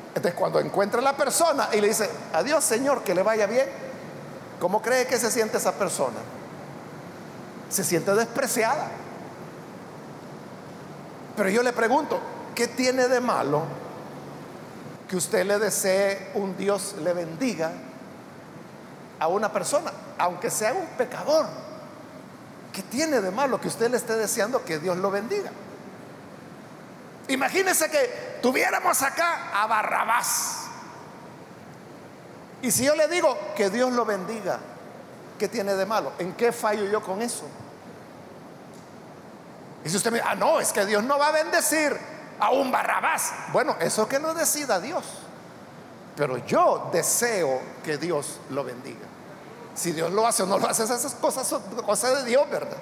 Entonces, 0.09 0.35
cuando 0.35 0.59
encuentra 0.59 1.01
a 1.01 1.03
la 1.03 1.17
persona 1.17 1.69
y 1.73 1.81
le 1.81 1.89
dice, 1.89 2.09
adiós, 2.33 2.65
Señor, 2.65 3.03
que 3.03 3.15
le 3.15 3.23
vaya 3.23 3.47
bien, 3.47 3.69
¿Cómo 4.61 4.81
cree 4.81 5.07
que 5.07 5.19
se 5.19 5.31
siente 5.31 5.59
esa 5.59 5.73
persona? 5.73 6.19
Se 7.69 7.85
siente 7.85 8.15
despreciada. 8.15 8.89
Pero 11.37 11.49
yo 11.51 11.63
le 11.63 11.73
pregunto, 11.73 12.19
¿qué 12.55 12.67
tiene 12.67 13.09
de 13.09 13.21
malo 13.21 13.65
que 15.09 15.17
usted 15.17 15.45
le 15.45 15.59
desee 15.59 16.31
un 16.35 16.57
Dios 16.57 16.95
le 17.03 17.13
bendiga 17.13 17.73
a 19.21 19.29
una 19.29 19.53
persona, 19.53 19.93
aunque 20.19 20.51
sea 20.51 20.73
un 20.73 20.87
pecador? 20.97 21.47
¿Qué 22.73 22.83
tiene 22.83 23.21
de 23.21 23.31
malo 23.31 23.61
que 23.61 23.69
usted 23.69 23.91
le 23.91 23.99
esté 23.99 24.15
deseando 24.17 24.65
que 24.65 24.79
Dios 24.79 24.97
lo 24.97 25.11
bendiga? 25.11 25.51
Imagínese 27.29 27.91
que 27.91 28.39
tuviéramos 28.41 29.03
acá 29.03 29.51
a 29.53 29.67
Barrabás 29.67 30.66
y 32.63 32.71
si 32.71 32.85
yo 32.85 32.95
le 32.95 33.09
digo 33.09 33.37
que 33.55 33.71
Dios 33.71 33.93
lo 33.93 34.05
bendiga, 34.05 34.59
¿qué 35.39 35.49
tiene 35.49 35.75
de 35.75 35.87
malo? 35.87 36.13
¿En 36.19 36.35
qué 36.35 36.53
fallo 36.53 36.85
yo 36.87 37.03
con 37.03 37.23
eso? 37.23 37.45
Y 39.85 39.89
si 39.89 39.97
usted 39.97 40.11
me 40.11 40.19
dice, 40.19 40.29
ah, 40.31 40.35
no, 40.35 40.59
es 40.59 40.73
que 40.73 40.85
Dios 40.85 41.05
no 41.05 41.19
va 41.19 41.29
a 41.29 41.33
bendecir 41.33 41.97
a 42.41 42.51
un 42.51 42.73
barrabás. 42.73 43.33
Bueno, 43.53 43.77
eso 43.81 44.09
que 44.09 44.19
lo 44.19 44.35
decida 44.35 44.81
Dios. 44.81 45.05
Pero 46.17 46.39
yo 46.47 46.89
deseo 46.93 47.61
que 47.85 47.99
Dios 47.99 48.41
lo 48.51 48.65
bendiga. 48.65 49.07
Si 49.75 49.93
Dios 49.93 50.11
lo 50.11 50.27
hace 50.27 50.43
o 50.43 50.47
no 50.47 50.59
lo 50.59 50.67
hace, 50.67 50.85
esas 50.85 51.15
cosas 51.15 51.47
son 51.47 51.63
cosas 51.85 52.17
de 52.17 52.31
Dios, 52.31 52.49
¿verdad? 52.51 52.79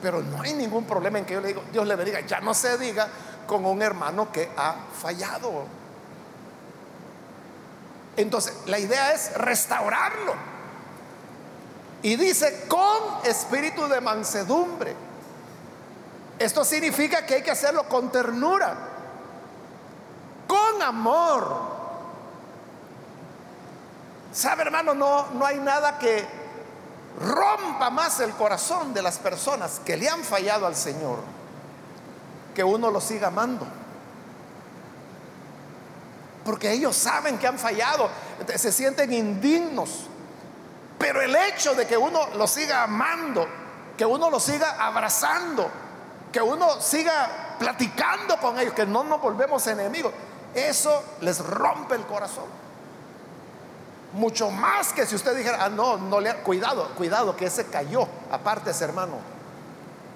Pero 0.00 0.22
no 0.22 0.40
hay 0.40 0.54
ningún 0.54 0.84
problema 0.84 1.18
en 1.18 1.24
que 1.24 1.34
yo 1.34 1.40
le 1.40 1.48
digo, 1.48 1.62
Dios 1.72 1.86
le 1.86 1.96
bendiga. 1.96 2.20
Ya 2.20 2.40
no 2.40 2.54
se 2.54 2.78
diga 2.78 3.08
con 3.46 3.66
un 3.66 3.82
hermano 3.82 4.30
que 4.32 4.50
ha 4.56 4.76
fallado. 5.00 5.81
Entonces, 8.16 8.54
la 8.66 8.78
idea 8.78 9.12
es 9.12 9.34
restaurarlo. 9.34 10.34
Y 12.02 12.16
dice, 12.16 12.64
con 12.68 13.24
espíritu 13.24 13.86
de 13.88 14.00
mansedumbre. 14.00 14.94
Esto 16.38 16.64
significa 16.64 17.24
que 17.24 17.34
hay 17.34 17.42
que 17.42 17.52
hacerlo 17.52 17.84
con 17.88 18.10
ternura, 18.10 18.74
con 20.46 20.82
amor. 20.82 21.72
¿Sabe, 24.32 24.62
hermano? 24.62 24.94
No, 24.94 25.28
no 25.32 25.46
hay 25.46 25.58
nada 25.58 25.98
que 25.98 26.26
rompa 27.20 27.90
más 27.90 28.18
el 28.20 28.32
corazón 28.32 28.92
de 28.92 29.02
las 29.02 29.18
personas 29.18 29.80
que 29.84 29.96
le 29.96 30.08
han 30.08 30.24
fallado 30.24 30.66
al 30.66 30.74
Señor 30.74 31.18
que 32.54 32.64
uno 32.64 32.90
lo 32.90 33.00
siga 33.00 33.28
amando 33.28 33.66
porque 36.44 36.72
ellos 36.72 36.96
saben 36.96 37.38
que 37.38 37.46
han 37.46 37.58
fallado, 37.58 38.08
se 38.56 38.72
sienten 38.72 39.12
indignos. 39.12 40.06
Pero 40.98 41.20
el 41.20 41.34
hecho 41.34 41.74
de 41.74 41.86
que 41.86 41.96
uno 41.96 42.28
lo 42.34 42.46
siga 42.46 42.84
amando, 42.84 43.46
que 43.96 44.04
uno 44.04 44.30
lo 44.30 44.40
siga 44.40 44.84
abrazando, 44.84 45.68
que 46.32 46.40
uno 46.40 46.80
siga 46.80 47.56
platicando 47.58 48.36
con 48.38 48.58
ellos, 48.58 48.74
que 48.74 48.86
no 48.86 49.04
nos 49.04 49.20
volvemos 49.20 49.66
enemigos, 49.66 50.12
eso 50.54 51.02
les 51.20 51.38
rompe 51.38 51.94
el 51.94 52.06
corazón. 52.06 52.44
Mucho 54.14 54.50
más 54.50 54.92
que 54.92 55.06
si 55.06 55.14
usted 55.14 55.36
dijera, 55.36 55.64
ah, 55.64 55.68
no, 55.68 55.96
no 55.96 56.20
le, 56.20 56.34
cuidado, 56.36 56.88
cuidado, 56.96 57.34
que 57.36 57.46
ese 57.46 57.66
cayó, 57.66 58.06
aparte 58.30 58.70
ese 58.70 58.84
hermano. 58.84 59.18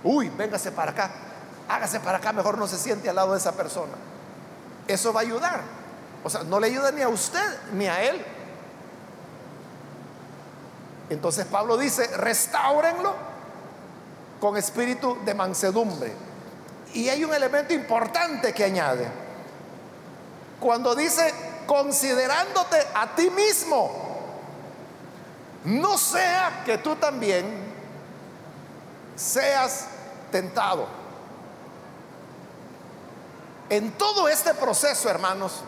Uy, 0.05 0.29
véngase 0.29 0.71
para 0.71 0.93
acá, 0.93 1.11
hágase 1.69 2.01
para 2.01 2.19
acá, 2.19 2.33
mejor 2.33 2.59
no 2.59 2.67
se 2.67 2.79
siente 2.79 3.09
al 3.09 3.17
lado 3.17 3.33
de 3.33 3.39
esa 3.39 3.53
persona. 3.53 3.95
Eso 4.87 5.13
va 5.13 5.21
a 5.21 5.23
ayudar. 5.23 5.76
O 6.27 6.29
sea, 6.29 6.43
no 6.43 6.59
le 6.59 6.67
ayuda 6.67 6.91
ni 6.91 7.03
a 7.03 7.09
usted 7.09 7.61
ni 7.75 7.87
a 7.87 8.03
él. 8.03 8.21
Entonces 11.09 11.47
Pablo 11.47 11.77
dice, 11.77 12.05
restáurenlo 12.17 13.15
con 14.41 14.57
espíritu 14.57 15.19
de 15.25 15.35
mansedumbre. 15.35 16.13
Y 16.95 17.09
hay 17.09 17.23
un 17.23 17.33
elemento 17.33 17.75
importante 17.75 18.53
que 18.53 18.65
añade. 18.65 19.07
Cuando 20.59 20.97
dice, 20.97 21.33
considerándote 21.65 22.85
a 22.93 23.15
ti 23.15 23.31
mismo, 23.31 23.93
no 25.65 25.97
sea 25.97 26.65
que 26.65 26.79
tú 26.79 26.97
también 26.97 27.47
seas 29.15 29.87
tentado. 30.33 30.89
En 33.71 33.93
todo 33.93 34.29
este 34.29 34.55
proceso, 34.55 35.09
hermanos, 35.09 35.63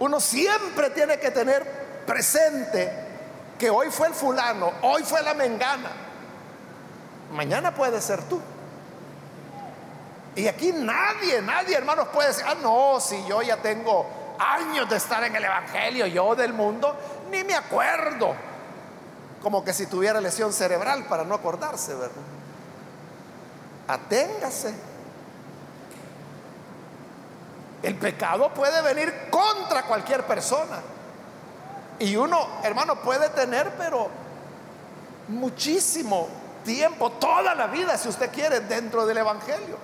uno 0.00 0.18
siempre 0.18 0.90
tiene 0.90 1.18
que 1.18 1.30
tener 1.30 2.04
presente 2.06 2.90
que 3.58 3.70
hoy 3.70 3.90
fue 3.90 4.08
el 4.08 4.14
fulano, 4.14 4.72
hoy 4.82 5.04
fue 5.04 5.22
la 5.22 5.34
mengana, 5.34 5.90
mañana 7.32 7.74
puede 7.74 8.00
ser 8.00 8.22
tú. 8.24 8.40
Y 10.34 10.48
aquí 10.48 10.72
nadie, 10.72 11.42
nadie, 11.42 11.76
hermanos, 11.76 12.08
puede 12.08 12.28
decir, 12.28 12.44
ah, 12.48 12.54
no, 12.62 12.98
si 12.98 13.22
yo 13.26 13.42
ya 13.42 13.58
tengo 13.58 14.06
años 14.38 14.88
de 14.88 14.96
estar 14.96 15.22
en 15.24 15.36
el 15.36 15.44
Evangelio, 15.44 16.06
yo 16.06 16.34
del 16.34 16.54
mundo, 16.54 16.96
ni 17.30 17.44
me 17.44 17.54
acuerdo. 17.54 18.34
Como 19.42 19.62
que 19.62 19.74
si 19.74 19.86
tuviera 19.86 20.20
lesión 20.20 20.52
cerebral 20.52 21.04
para 21.06 21.24
no 21.24 21.34
acordarse, 21.34 21.94
¿verdad? 21.94 22.22
Aténgase. 23.88 24.74
El 27.82 27.94
pecado 27.96 28.52
puede 28.52 28.82
venir 28.82 29.29
contra 29.60 29.82
cualquier 29.84 30.26
persona. 30.26 30.80
Y 31.98 32.16
uno, 32.16 32.46
hermano, 32.62 32.96
puede 32.96 33.28
tener, 33.30 33.74
pero 33.76 34.08
muchísimo 35.28 36.28
tiempo, 36.64 37.10
toda 37.12 37.54
la 37.54 37.66
vida, 37.66 37.96
si 37.98 38.08
usted 38.08 38.30
quiere, 38.30 38.60
dentro 38.60 39.06
del 39.06 39.18
Evangelio. 39.18 39.76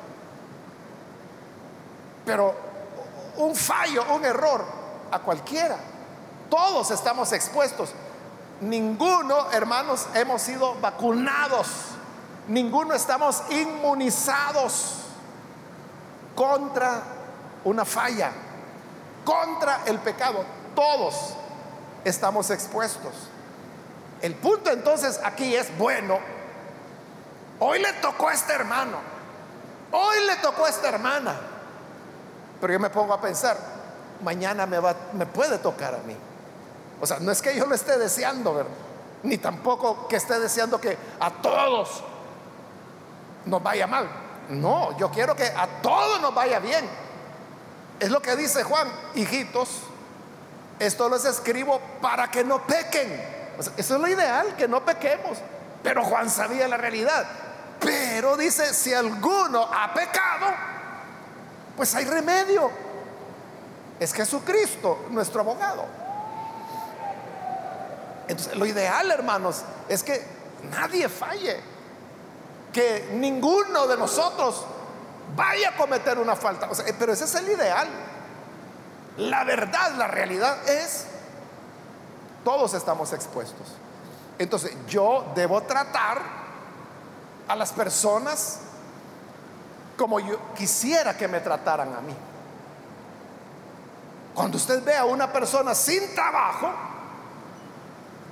Pero 2.24 2.54
un 3.36 3.54
fallo, 3.54 4.04
un 4.14 4.24
error 4.24 4.64
a 5.10 5.18
cualquiera. 5.18 5.76
Todos 6.48 6.90
estamos 6.90 7.32
expuestos. 7.32 7.90
Ninguno, 8.60 9.50
hermanos, 9.52 10.06
hemos 10.14 10.40
sido 10.40 10.74
vacunados. 10.80 11.68
Ninguno 12.48 12.94
estamos 12.94 13.42
inmunizados 13.50 14.94
contra 16.34 17.02
una 17.64 17.84
falla, 17.84 18.30
contra 19.26 19.82
el 19.84 19.98
pecado. 19.98 20.42
Todos 20.74 21.34
estamos 22.04 22.48
expuestos. 22.50 23.12
El 24.22 24.34
punto 24.36 24.70
entonces 24.70 25.20
aquí 25.22 25.54
es, 25.54 25.76
bueno, 25.76 26.18
hoy 27.60 27.80
le 27.80 27.92
tocó 27.94 28.28
a 28.28 28.32
este 28.32 28.54
hermano, 28.54 28.96
hoy 29.92 30.24
le 30.26 30.36
tocó 30.36 30.64
a 30.64 30.70
esta 30.70 30.88
hermana, 30.88 31.34
pero 32.58 32.72
yo 32.72 32.80
me 32.80 32.88
pongo 32.88 33.12
a 33.12 33.20
pensar, 33.20 33.58
mañana 34.22 34.64
me, 34.64 34.78
va, 34.78 34.94
me 35.12 35.26
puede 35.26 35.58
tocar 35.58 35.94
a 35.94 35.98
mí. 35.98 36.16
O 36.98 37.06
sea, 37.06 37.18
no 37.18 37.30
es 37.30 37.42
que 37.42 37.54
yo 37.54 37.66
lo 37.66 37.74
esté 37.74 37.98
deseando, 37.98 38.66
ni 39.22 39.36
tampoco 39.36 40.08
que 40.08 40.16
esté 40.16 40.40
deseando 40.40 40.80
que 40.80 40.96
a 41.20 41.30
todos 41.30 42.02
nos 43.44 43.62
vaya 43.62 43.86
mal. 43.86 44.08
No, 44.48 44.96
yo 44.96 45.10
quiero 45.10 45.34
que 45.34 45.44
a 45.44 45.66
todos 45.82 46.20
nos 46.22 46.34
vaya 46.34 46.58
bien. 46.58 47.05
Es 47.98 48.10
lo 48.10 48.20
que 48.20 48.36
dice 48.36 48.62
Juan, 48.62 48.88
hijitos, 49.14 49.68
esto 50.78 51.08
les 51.08 51.24
escribo 51.24 51.80
para 52.02 52.30
que 52.30 52.44
no 52.44 52.66
pequen. 52.66 53.10
eso 53.58 53.94
es 53.94 54.00
lo 54.00 54.06
ideal, 54.06 54.54
que 54.56 54.68
no 54.68 54.84
pequemos. 54.84 55.38
Pero 55.82 56.04
Juan 56.04 56.28
sabía 56.28 56.68
la 56.68 56.76
realidad. 56.76 57.26
Pero 57.80 58.36
dice, 58.36 58.74
si 58.74 58.92
alguno 58.92 59.62
ha 59.62 59.94
pecado, 59.94 60.46
pues 61.76 61.94
hay 61.94 62.04
remedio. 62.04 62.70
Es 63.98 64.12
Jesucristo, 64.12 65.06
nuestro 65.10 65.40
abogado. 65.40 65.86
Entonces, 68.28 68.56
lo 68.56 68.66
ideal, 68.66 69.10
hermanos, 69.10 69.62
es 69.88 70.02
que 70.02 70.26
nadie 70.70 71.08
falle. 71.08 71.60
Que 72.72 73.10
ninguno 73.12 73.86
de 73.86 73.96
nosotros 73.96 74.66
vaya 75.34 75.70
a 75.70 75.76
cometer 75.76 76.18
una 76.18 76.36
falta. 76.36 76.68
pero 76.98 77.12
ese 77.12 77.24
es 77.24 77.34
el 77.34 77.48
ideal. 77.48 77.88
La 79.18 79.44
verdad, 79.44 79.92
la 79.96 80.06
realidad 80.06 80.68
es, 80.68 81.06
todos 82.44 82.74
estamos 82.74 83.12
expuestos. 83.12 83.66
Entonces 84.38 84.76
yo 84.86 85.32
debo 85.34 85.62
tratar 85.62 86.20
a 87.48 87.56
las 87.56 87.72
personas 87.72 88.60
como 89.96 90.20
yo 90.20 90.38
quisiera 90.54 91.16
que 91.16 91.26
me 91.26 91.40
trataran 91.40 91.94
a 91.94 92.00
mí. 92.00 92.14
Cuando 94.34 94.58
usted 94.58 94.84
ve 94.84 94.94
a 94.94 95.06
una 95.06 95.32
persona 95.32 95.74
sin 95.74 96.14
trabajo, 96.14 96.70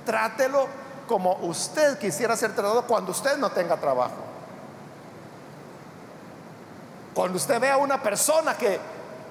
trátelo 0.05 0.67
como 1.07 1.33
usted 1.41 1.97
quisiera 1.97 2.35
ser 2.35 2.53
tratado 2.53 2.85
cuando 2.85 3.11
usted 3.11 3.37
no 3.37 3.49
tenga 3.51 3.77
trabajo. 3.77 4.24
Cuando 7.15 7.37
usted 7.37 7.59
ve 7.59 7.71
a 7.71 7.77
una 7.77 8.03
persona 8.03 8.55
que 8.55 8.79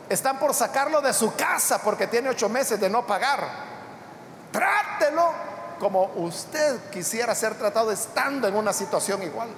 están 0.08 0.38
por 0.38 0.54
sacarlo 0.54 1.00
de 1.00 1.12
su 1.12 1.34
casa 1.34 1.80
porque 1.82 2.06
tiene 2.06 2.30
ocho 2.30 2.48
meses 2.48 2.80
de 2.80 2.90
no 2.90 3.06
pagar. 3.06 3.46
Trátelo 4.50 5.30
como 5.78 6.12
usted 6.16 6.90
quisiera 6.90 7.34
ser 7.34 7.54
tratado 7.54 7.92
estando 7.92 8.48
en 8.48 8.56
una 8.56 8.72
situación 8.72 9.22
igual. 9.22 9.48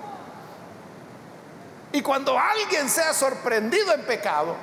Y 1.92 2.02
cuando 2.02 2.38
alguien 2.38 2.90
sea 2.90 3.14
sorprendido 3.14 3.94
en 3.94 4.02
pecado, 4.02 4.54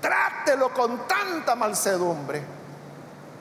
trátelo 0.00 0.72
con 0.72 1.06
tanta 1.06 1.54
mansedumbre 1.54 2.42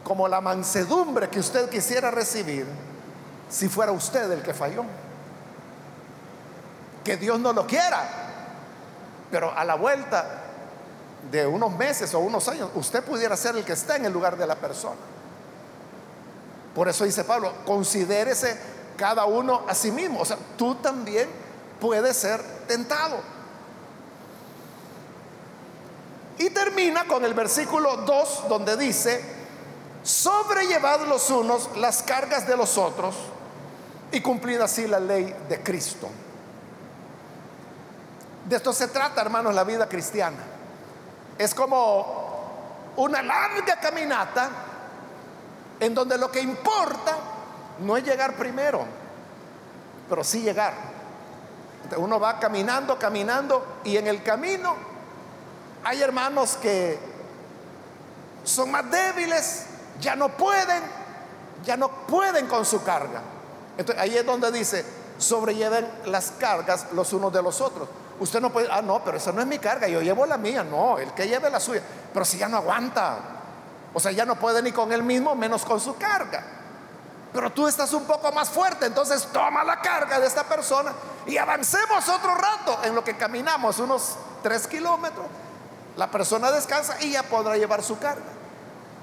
como 0.03 0.27
la 0.27 0.41
mansedumbre 0.41 1.29
que 1.29 1.39
usted 1.39 1.69
quisiera 1.69 2.11
recibir 2.11 2.67
si 3.49 3.69
fuera 3.69 3.91
usted 3.91 4.29
el 4.31 4.41
que 4.41 4.53
falló. 4.53 4.83
Que 7.03 7.17
Dios 7.17 7.39
no 7.39 7.53
lo 7.53 7.65
quiera, 7.65 8.22
pero 9.33 9.51
a 9.51 9.65
la 9.65 9.73
vuelta 9.73 10.27
de 11.31 11.47
unos 11.47 11.75
meses 11.75 12.13
o 12.13 12.19
unos 12.19 12.47
años, 12.49 12.69
usted 12.75 13.03
pudiera 13.03 13.35
ser 13.35 13.55
el 13.55 13.65
que 13.65 13.73
está 13.73 13.95
en 13.95 14.05
el 14.05 14.13
lugar 14.13 14.37
de 14.37 14.45
la 14.45 14.53
persona. 14.53 15.01
Por 16.75 16.87
eso 16.87 17.03
dice 17.03 17.23
Pablo, 17.23 17.51
considérese 17.65 18.55
cada 18.95 19.25
uno 19.25 19.63
a 19.67 19.73
sí 19.73 19.91
mismo. 19.91 20.19
O 20.21 20.25
sea, 20.25 20.37
tú 20.55 20.75
también 20.75 21.27
puedes 21.81 22.15
ser 22.15 22.43
tentado. 22.67 23.21
Y 26.37 26.51
termina 26.51 27.07
con 27.07 27.25
el 27.25 27.33
versículo 27.33 27.97
2 28.05 28.49
donde 28.49 28.77
dice, 28.77 29.19
sobrellevad 30.03 31.07
los 31.07 31.27
unos 31.31 31.75
las 31.77 32.03
cargas 32.03 32.47
de 32.47 32.55
los 32.55 32.77
otros 32.77 33.15
y 34.11 34.21
cumplid 34.21 34.61
así 34.61 34.85
la 34.85 34.99
ley 34.99 35.35
de 35.49 35.63
Cristo. 35.63 36.07
De 38.45 38.57
esto 38.57 38.73
se 38.73 38.87
trata, 38.87 39.21
hermanos, 39.21 39.53
la 39.53 39.63
vida 39.63 39.87
cristiana. 39.87 40.37
Es 41.37 41.53
como 41.53 42.93
una 42.97 43.21
larga 43.21 43.79
caminata 43.79 44.49
en 45.79 45.93
donde 45.93 46.17
lo 46.17 46.29
que 46.31 46.41
importa 46.41 47.17
no 47.79 47.97
es 47.97 48.03
llegar 48.03 48.35
primero, 48.35 48.85
pero 50.09 50.23
sí 50.23 50.41
llegar. 50.41 50.73
uno 51.97 52.19
va 52.19 52.39
caminando, 52.39 52.97
caminando 52.97 53.79
y 53.83 53.97
en 53.97 54.07
el 54.07 54.23
camino 54.23 54.75
hay 55.83 56.01
hermanos 56.01 56.57
que 56.61 56.97
son 58.43 58.71
más 58.71 58.89
débiles, 58.89 59.65
ya 59.99 60.15
no 60.15 60.29
pueden, 60.29 60.83
ya 61.63 61.77
no 61.77 61.89
pueden 61.89 62.47
con 62.47 62.65
su 62.65 62.83
carga. 62.83 63.21
Entonces 63.77 64.01
ahí 64.01 64.15
es 64.15 64.25
donde 64.25 64.51
dice, 64.51 64.85
sobrelleven 65.17 65.89
las 66.05 66.31
cargas 66.31 66.87
los 66.93 67.11
unos 67.13 67.33
de 67.33 67.41
los 67.41 67.59
otros. 67.61 67.89
Usted 68.23 68.39
no 68.39 68.51
puede, 68.51 68.69
ah, 68.71 68.81
no, 68.81 69.03
pero 69.03 69.17
esa 69.17 69.33
no 69.33 69.41
es 69.41 69.47
mi 69.47 69.59
carga, 69.59 69.85
yo 69.89 70.01
llevo 70.01 70.25
la 70.25 70.37
mía, 70.37 70.63
no, 70.63 70.97
el 70.97 71.11
que 71.11 71.27
lleve 71.27 71.49
la 71.49 71.59
suya. 71.59 71.81
Pero 72.13 72.23
si 72.23 72.37
ya 72.37 72.47
no 72.47 72.55
aguanta, 72.55 73.17
o 73.93 73.99
sea, 73.99 74.13
ya 74.13 74.23
no 74.23 74.35
puede 74.35 74.61
ni 74.61 74.71
con 74.71 74.93
él 74.93 75.03
mismo, 75.03 75.35
menos 75.35 75.65
con 75.65 75.77
su 75.81 75.97
carga. 75.97 76.41
Pero 77.33 77.49
tú 77.49 77.67
estás 77.67 77.91
un 77.91 78.05
poco 78.05 78.31
más 78.31 78.49
fuerte, 78.49 78.85
entonces 78.85 79.27
toma 79.33 79.65
la 79.65 79.81
carga 79.81 80.21
de 80.21 80.27
esta 80.27 80.45
persona 80.45 80.93
y 81.25 81.35
avancemos 81.35 82.07
otro 82.07 82.33
rato 82.33 82.79
en 82.85 82.95
lo 82.95 83.03
que 83.03 83.17
caminamos, 83.17 83.79
unos 83.79 84.15
tres 84.41 84.67
kilómetros. 84.67 85.25
La 85.97 86.09
persona 86.09 86.49
descansa 86.49 86.95
y 87.01 87.11
ya 87.11 87.23
podrá 87.23 87.57
llevar 87.57 87.83
su 87.83 87.99
carga. 87.99 88.23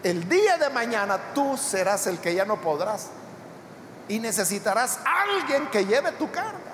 El 0.02 0.30
día 0.30 0.56
de 0.56 0.70
mañana 0.70 1.18
tú 1.35 1.59
serás 1.59 2.06
el 2.06 2.20
que 2.20 2.35
ya 2.35 2.46
no 2.46 2.59
podrás 2.59 3.09
y 4.09 4.18
necesitarás 4.18 4.98
alguien 5.04 5.66
que 5.66 5.85
lleve 5.85 6.11
tu 6.12 6.30
carga. 6.30 6.69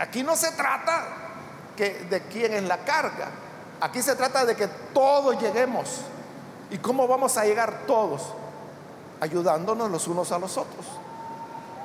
Aquí 0.00 0.22
no 0.22 0.36
se 0.36 0.52
trata 0.52 1.06
de 1.76 2.22
quién 2.30 2.54
es 2.54 2.62
la 2.64 2.78
carga. 2.78 3.28
Aquí 3.80 4.02
se 4.02 4.14
trata 4.14 4.44
de 4.44 4.54
que 4.54 4.66
todos 4.92 5.40
lleguemos. 5.40 6.02
¿Y 6.70 6.78
cómo 6.78 7.08
vamos 7.08 7.36
a 7.36 7.44
llegar 7.44 7.86
todos? 7.86 8.22
Ayudándonos 9.20 9.90
los 9.90 10.06
unos 10.06 10.30
a 10.32 10.38
los 10.38 10.56
otros. 10.56 10.86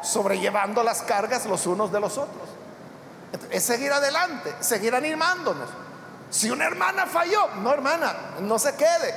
Sobrellevando 0.04 0.84
las 0.84 1.02
cargas 1.02 1.46
los 1.46 1.66
unos 1.66 1.92
de 1.92 2.00
los 2.00 2.18
otros. 2.18 2.50
Es 3.50 3.64
seguir 3.64 3.92
adelante, 3.92 4.54
seguir 4.60 4.94
animándonos. 4.94 5.70
Si 6.30 6.50
una 6.50 6.66
hermana 6.66 7.06
falló, 7.06 7.48
no 7.62 7.72
hermana, 7.72 8.14
no 8.42 8.60
se 8.60 8.76
quede. 8.76 9.16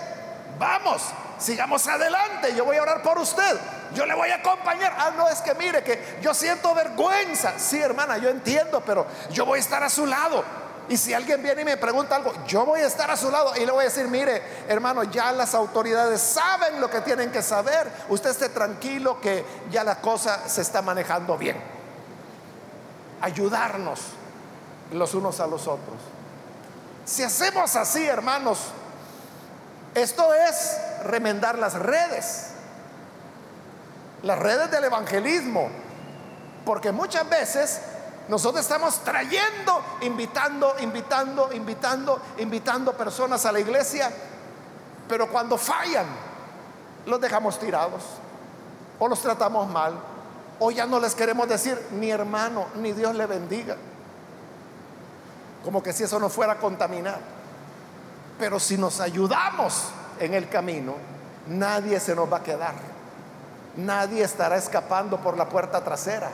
Vamos, 0.59 1.03
sigamos 1.39 1.87
adelante. 1.87 2.55
Yo 2.55 2.65
voy 2.65 2.77
a 2.77 2.83
orar 2.83 3.03
por 3.03 3.19
usted 3.19 3.59
yo 3.95 4.07
le 4.07 4.15
voy 4.15 4.31
a 4.31 4.37
acompañar. 4.37 4.95
Ah, 4.99 5.13
no, 5.17 5.29
es 5.29 5.41
que 5.41 5.55
mire 5.55 5.83
que 5.83 6.19
yo 6.21 6.35
siento 6.35 6.75
vergüenza. 6.75 7.59
Sí, 7.59 7.81
hermana, 7.81 8.19
yo 8.19 8.29
entiendo, 8.29 8.83
pero 8.85 9.07
yo 9.31 9.47
voy 9.47 9.59
a 9.59 9.63
estar 9.63 9.83
a 9.83 9.89
su 9.89 10.07
lado. 10.07 10.45
Y 10.89 10.97
si 10.97 11.13
alguien 11.13 11.43
viene 11.43 11.63
y 11.63 11.65
me 11.67 11.77
pregunta 11.77 12.17
algo, 12.17 12.33
yo 12.47 12.65
voy 12.65 12.81
a 12.81 12.87
estar 12.87 13.11
a 13.11 13.17
su 13.17 13.31
lado 13.31 13.55
y 13.57 13.67
le 13.67 13.73
voy 13.73 13.83
a 13.83 13.89
decir, 13.89 14.09
mire, 14.09 14.43
hermano, 14.69 15.05
ya 15.05 15.33
las 15.33 15.55
autoridades 15.55 16.21
saben 16.21 16.81
lo 16.81 16.89
que 16.89 17.03
tienen 17.03 17.31
que 17.31 17.43
saber. 17.43 17.91
Usted 18.09 18.31
esté 18.31 18.49
tranquilo 18.49 19.21
que 19.21 19.45
ya 19.71 19.85
la 19.85 20.01
cosa 20.01 20.49
se 20.49 20.63
está 20.63 20.81
manejando 20.81 21.37
bien. 21.37 21.63
Ayudarnos 23.21 24.01
los 24.93 25.15
unos 25.15 25.41
a 25.41 25.47
los 25.47 25.67
otros. 25.67 25.97
Si 27.05 27.23
hacemos 27.23 27.77
así, 27.77 28.07
hermanos, 28.07 28.59
esto 29.95 30.33
es 30.35 30.79
remendar 31.05 31.59
las 31.59 31.75
redes 31.75 32.53
las 34.23 34.39
redes 34.39 34.69
del 34.71 34.83
evangelismo, 34.83 35.69
porque 36.65 36.91
muchas 36.91 37.29
veces 37.29 37.81
Nosotros 38.29 38.61
estamos 38.61 38.99
trayendo, 39.05 39.83
invitando, 40.03 40.75
invitando, 40.81 41.51
invitando, 41.51 42.21
invitando 42.37 42.93
personas 42.93 43.47
a 43.47 43.53
la 43.53 43.59
iglesia, 43.59 44.11
pero 45.09 45.29
cuando 45.29 45.57
fallan, 45.57 46.05
los 47.07 47.19
dejamos 47.23 47.59
tirados 47.59 48.03
o 48.99 49.09
los 49.09 49.23
tratamos 49.23 49.67
mal 49.71 49.95
o 50.61 50.71
ya 50.71 50.85
no 50.85 51.01
les 51.01 51.15
queremos 51.15 51.49
decir 51.49 51.81
ni 51.93 52.11
hermano, 52.11 52.67
ni 52.75 52.93
Dios 52.93 53.15
le 53.15 53.25
bendiga. 53.25 53.77
Como 55.65 55.83
que 55.83 55.95
si 55.95 56.05
eso 56.05 56.19
no 56.21 56.29
fuera 56.29 56.53
a 56.53 56.59
contaminar. 56.59 57.38
Pero 58.39 58.61
si 58.61 58.77
nos 58.77 59.01
ayudamos 59.01 59.89
en 60.19 60.35
el 60.35 60.49
camino, 60.49 60.95
nadie 61.49 61.99
se 62.01 62.15
nos 62.15 62.33
va 62.33 62.39
a 62.39 62.43
quedar. 62.43 62.75
Nadie 63.77 64.25
estará 64.25 64.57
escapando 64.57 65.19
por 65.19 65.37
la 65.37 65.49
puerta 65.49 65.83
trasera 65.83 66.31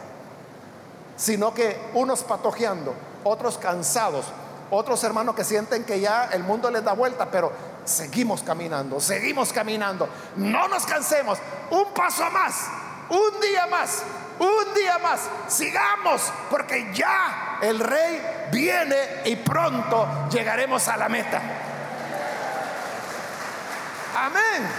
sino 1.16 1.54
que 1.54 1.78
unos 1.94 2.22
patojeando, 2.22 2.94
otros 3.22 3.58
cansados, 3.58 4.26
otros 4.70 5.02
hermanos 5.04 5.34
que 5.34 5.44
sienten 5.44 5.84
que 5.84 6.00
ya 6.00 6.28
el 6.32 6.42
mundo 6.42 6.70
les 6.70 6.84
da 6.84 6.92
vuelta, 6.92 7.30
pero 7.30 7.52
seguimos 7.84 8.42
caminando, 8.42 9.00
seguimos 9.00 9.52
caminando, 9.52 10.08
no 10.36 10.68
nos 10.68 10.84
cansemos, 10.86 11.38
un 11.70 11.92
paso 11.92 12.28
más, 12.30 12.66
un 13.10 13.40
día 13.40 13.66
más, 13.66 14.02
un 14.38 14.74
día 14.74 14.98
más, 14.98 15.20
sigamos, 15.48 16.32
porque 16.50 16.90
ya 16.92 17.58
el 17.62 17.78
rey 17.78 18.20
viene 18.50 18.96
y 19.26 19.36
pronto 19.36 20.08
llegaremos 20.30 20.88
a 20.88 20.96
la 20.96 21.08
meta. 21.08 21.40
Amén. 24.24 24.70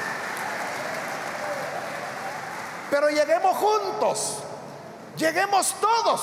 Pero 2.90 3.10
lleguemos 3.10 3.56
juntos. 3.58 4.38
Lleguemos 5.18 5.76
todos. 5.80 6.22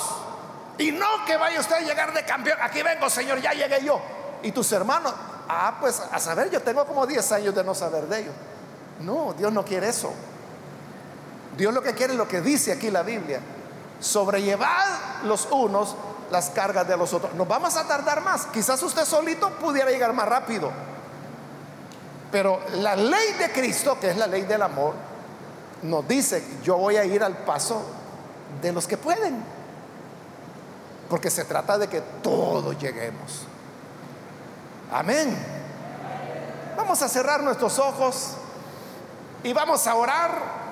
Y 0.79 0.91
no 0.91 1.25
que 1.25 1.37
vaya 1.37 1.61
usted 1.61 1.77
a 1.77 1.81
llegar 1.81 2.13
de 2.13 2.25
campeón. 2.25 2.59
Aquí 2.61 2.83
vengo, 2.83 3.09
Señor, 3.09 3.41
ya 3.41 3.53
llegué 3.53 3.85
yo. 3.85 4.01
Y 4.43 4.51
tus 4.51 4.73
hermanos, 4.73 5.15
ah, 5.49 5.77
pues 5.81 6.03
a 6.11 6.19
saber, 6.19 6.51
yo 6.51 6.63
tengo 6.63 6.85
como 6.85 7.07
10 7.07 7.33
años 7.33 7.55
de 7.55 7.63
no 7.63 7.75
saber 7.75 8.09
de 8.09 8.21
ellos. 8.21 8.35
No, 9.01 9.35
Dios 9.35 9.53
no 9.53 9.65
quiere 9.65 9.89
eso. 9.89 10.13
Dios 11.57 11.73
lo 11.73 11.83
que 11.83 11.95
quiere 11.95 12.15
es 12.15 12.19
lo 12.19 12.27
que 12.27 12.41
dice 12.41 12.73
aquí 12.73 12.91
la 12.91 13.03
Biblia. 13.03 13.41
Sobrellevad 14.01 15.23
los 15.25 15.47
unos 15.53 15.95
las 16.31 16.51
cargas 16.51 16.89
de 16.89 16.97
los 16.97 17.13
otros. 17.13 17.35
Nos 17.35 17.47
vamos 17.47 17.77
a 17.77 17.87
tardar 17.87 18.21
más. 18.23 18.47
Quizás 18.47 18.83
usted 18.83 19.05
solito 19.05 19.51
pudiera 19.59 19.91
llegar 19.91 20.13
más 20.13 20.27
rápido. 20.27 20.73
Pero 22.33 22.61
la 22.77 22.97
ley 22.97 23.35
de 23.35 23.53
Cristo, 23.53 24.01
que 24.01 24.11
es 24.11 24.17
la 24.17 24.27
ley 24.27 24.43
del 24.43 24.63
amor, 24.63 24.95
nos 25.83 26.09
dice, 26.09 26.43
yo 26.63 26.79
voy 26.79 26.97
a 26.97 27.05
ir 27.05 27.23
al 27.23 27.37
paso 27.37 27.83
de 28.63 28.73
los 28.73 28.87
que 28.87 28.97
pueden. 28.97 29.45
Porque 31.11 31.31
se 31.31 31.45
trata 31.45 31.77
de 31.77 31.89
que 31.89 32.01
todos 32.23 32.79
lleguemos. 32.79 33.43
Amén. 34.91 35.37
Vamos 36.75 37.03
a 37.03 37.09
cerrar 37.09 37.43
nuestros 37.43 37.79
ojos 37.79 38.31
y 39.45 39.53
vamos 39.53 39.87
a 39.87 39.95
orar. 39.95 40.63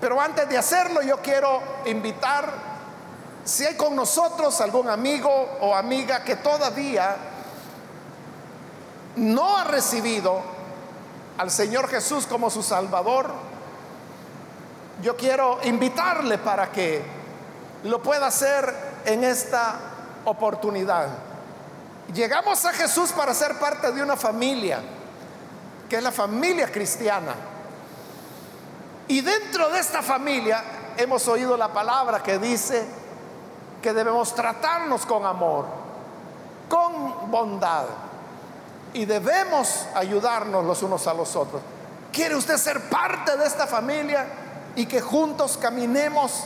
Pero 0.00 0.20
antes 0.20 0.48
de 0.48 0.56
hacerlo 0.56 1.02
yo 1.02 1.20
quiero 1.20 1.60
invitar, 1.86 2.52
si 3.44 3.64
hay 3.64 3.74
con 3.74 3.96
nosotros 3.96 4.60
algún 4.60 4.88
amigo 4.88 5.28
o 5.60 5.74
amiga 5.74 6.22
que 6.22 6.36
todavía 6.36 7.16
no 9.16 9.56
ha 9.56 9.64
recibido 9.64 10.53
al 11.38 11.50
Señor 11.50 11.88
Jesús 11.88 12.26
como 12.26 12.50
su 12.50 12.62
Salvador, 12.62 13.30
yo 15.02 15.16
quiero 15.16 15.58
invitarle 15.64 16.38
para 16.38 16.70
que 16.70 17.02
lo 17.84 18.02
pueda 18.02 18.26
hacer 18.26 18.74
en 19.04 19.24
esta 19.24 19.74
oportunidad. 20.24 21.08
Llegamos 22.12 22.64
a 22.64 22.72
Jesús 22.72 23.12
para 23.12 23.34
ser 23.34 23.58
parte 23.58 23.90
de 23.92 24.02
una 24.02 24.16
familia, 24.16 24.80
que 25.88 25.96
es 25.96 26.02
la 26.02 26.12
familia 26.12 26.70
cristiana. 26.70 27.34
Y 29.08 29.20
dentro 29.20 29.68
de 29.70 29.80
esta 29.80 30.02
familia 30.02 30.62
hemos 30.96 31.26
oído 31.28 31.56
la 31.56 31.68
palabra 31.68 32.22
que 32.22 32.38
dice 32.38 32.86
que 33.82 33.92
debemos 33.92 34.34
tratarnos 34.34 35.04
con 35.04 35.26
amor, 35.26 35.66
con 36.68 37.30
bondad, 37.30 37.84
y 38.94 39.04
debemos 39.04 39.86
ayudarnos 39.94 40.64
los 40.64 40.82
unos 40.82 41.06
a 41.06 41.14
los 41.14 41.36
otros. 41.36 41.60
¿Quiere 42.12 42.34
usted 42.36 42.56
ser 42.56 42.88
parte 42.88 43.36
de 43.36 43.46
esta 43.46 43.66
familia? 43.66 44.26
y 44.76 44.86
que 44.86 45.00
juntos 45.00 45.58
caminemos 45.60 46.44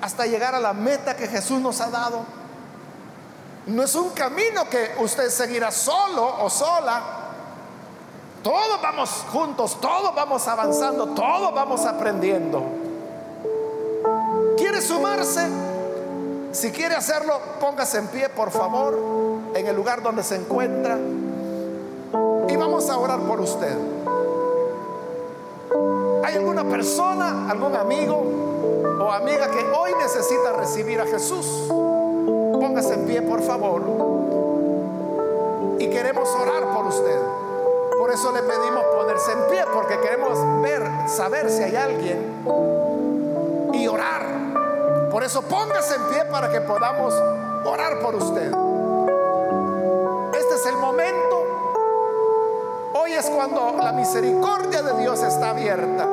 hasta 0.00 0.26
llegar 0.26 0.54
a 0.54 0.60
la 0.60 0.72
meta 0.72 1.16
que 1.16 1.28
Jesús 1.28 1.60
nos 1.60 1.80
ha 1.80 1.90
dado. 1.90 2.20
No 3.66 3.82
es 3.82 3.94
un 3.94 4.10
camino 4.10 4.68
que 4.68 4.94
usted 4.98 5.28
seguirá 5.28 5.70
solo 5.70 6.42
o 6.42 6.50
sola. 6.50 7.02
Todos 8.42 8.80
vamos 8.82 9.10
juntos, 9.30 9.78
todos 9.80 10.14
vamos 10.14 10.48
avanzando, 10.48 11.08
todos 11.08 11.54
vamos 11.54 11.84
aprendiendo. 11.84 12.64
¿Quiere 14.56 14.80
sumarse? 14.80 15.46
Si 16.52 16.72
quiere 16.72 16.96
hacerlo, 16.96 17.38
póngase 17.60 17.98
en 17.98 18.08
pie, 18.08 18.28
por 18.30 18.50
favor, 18.50 18.98
en 19.54 19.66
el 19.66 19.76
lugar 19.76 20.02
donde 20.02 20.24
se 20.24 20.36
encuentra. 20.36 20.98
Y 22.50 22.56
vamos 22.56 22.90
a 22.90 22.98
orar 22.98 23.20
por 23.20 23.40
usted. 23.40 23.76
¿Hay 26.24 26.34
alguna 26.34 26.64
persona, 26.64 27.48
algún 27.48 27.76
amigo 27.76 28.22
o 29.00 29.12
amiga 29.12 29.50
que 29.50 29.64
hoy 29.70 29.92
necesita 30.00 30.52
recibir 30.54 31.00
a 31.00 31.06
Jesús? 31.06 31.46
Póngase 31.68 32.94
en 32.94 33.06
pie, 33.06 33.22
por 33.22 33.40
favor. 33.42 33.82
Y 35.78 35.88
queremos 35.90 36.28
orar 36.34 36.74
por 36.74 36.86
usted. 36.86 37.20
Por 37.98 38.10
eso 38.10 38.32
le 38.32 38.42
pedimos 38.42 38.84
ponerse 38.96 39.32
en 39.32 39.46
pie, 39.50 39.64
porque 39.72 40.00
queremos 40.00 40.38
ver, 40.62 40.82
saber 41.08 41.50
si 41.50 41.62
hay 41.62 41.76
alguien 41.76 42.18
y 43.74 43.86
orar. 43.86 45.08
Por 45.10 45.22
eso 45.22 45.42
póngase 45.42 45.94
en 45.94 46.04
pie 46.08 46.24
para 46.24 46.50
que 46.50 46.60
podamos 46.60 47.14
orar 47.64 48.00
por 48.00 48.16
usted. 48.16 48.69
Cuando 53.40 53.72
la 53.82 53.92
misericordia 53.92 54.82
de 54.82 55.00
Dios 55.00 55.22
está 55.22 55.48
abierta. 55.50 56.06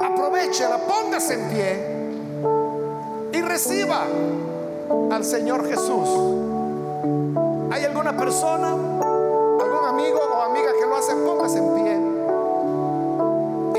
Aprovechela, 0.00 0.78
póngase 0.78 1.34
en 1.34 1.48
pie 1.48 1.76
y 3.32 3.42
reciba 3.42 4.04
al 5.10 5.24
Señor 5.24 5.68
Jesús. 5.68 6.08
¿Hay 7.72 7.84
alguna 7.84 8.16
persona, 8.16 8.68
algún 8.68 9.84
amigo 9.88 10.20
o 10.38 10.42
amiga 10.42 10.70
que 10.78 10.86
lo 10.86 10.96
hace? 10.96 11.16
Póngase 11.16 11.58
en 11.58 11.74
pie 11.74 11.98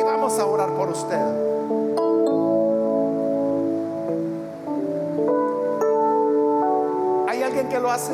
y 0.01 0.03
vamos 0.03 0.37
a 0.37 0.45
orar 0.45 0.71
por 0.71 0.89
usted. 0.89 1.21
¿Hay 7.29 7.43
alguien 7.43 7.69
que 7.69 7.79
lo 7.79 7.89
hace? 7.89 8.11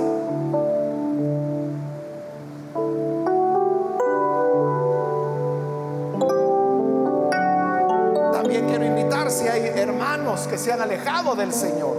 Se 10.62 10.72
han 10.72 10.80
alejado 10.80 11.34
del 11.34 11.52
Señor. 11.52 11.96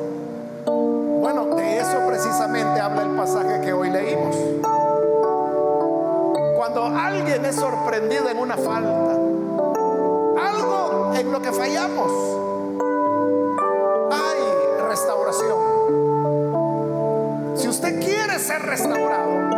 Bueno, 0.65 1.57
de 1.57 1.79
eso 1.79 1.99
precisamente 2.07 2.81
habla 2.81 3.03
el 3.03 3.11
pasaje 3.17 3.61
que 3.61 3.73
hoy 3.73 3.91
leímos. 3.91 4.37
Cuando 6.57 6.85
alguien 6.85 7.45
es 7.45 7.57
sorprendido 7.57 8.29
en 8.29 8.39
una 8.39 8.57
falta, 8.57 9.15
algo 10.49 11.11
en 11.13 11.33
lo 11.33 11.43
que 11.43 11.51
fallamos, 11.51 12.13
hay 14.13 14.85
restauración. 14.89 15.59
Si 17.57 17.67
usted 17.67 17.99
quiere 17.99 18.39
ser 18.39 18.63
restaurado, 18.63 19.51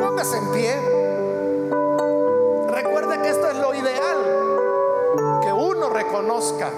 póngase 0.00 0.38
en 0.38 0.52
pie. 0.52 0.74
Recuerde 2.70 3.20
que 3.20 3.28
esto 3.28 3.46
es 3.50 3.58
lo 3.58 3.74
ideal, 3.74 4.16
que 5.42 5.52
uno 5.52 5.90
reconozca 5.90 6.70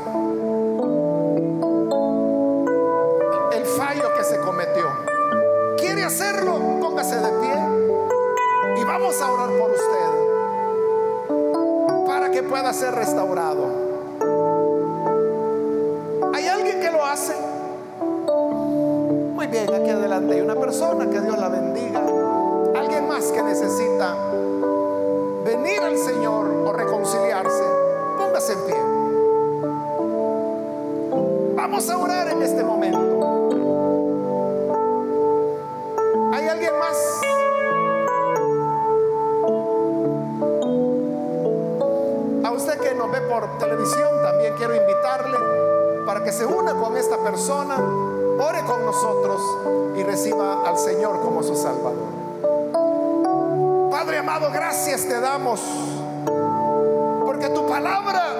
pueda 12.70 12.72
ser 12.72 12.94
restaurado. 12.94 13.69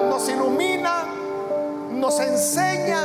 Nos 0.09 0.27
ilumina, 0.29 1.05
nos 1.91 2.19
enseña 2.19 3.03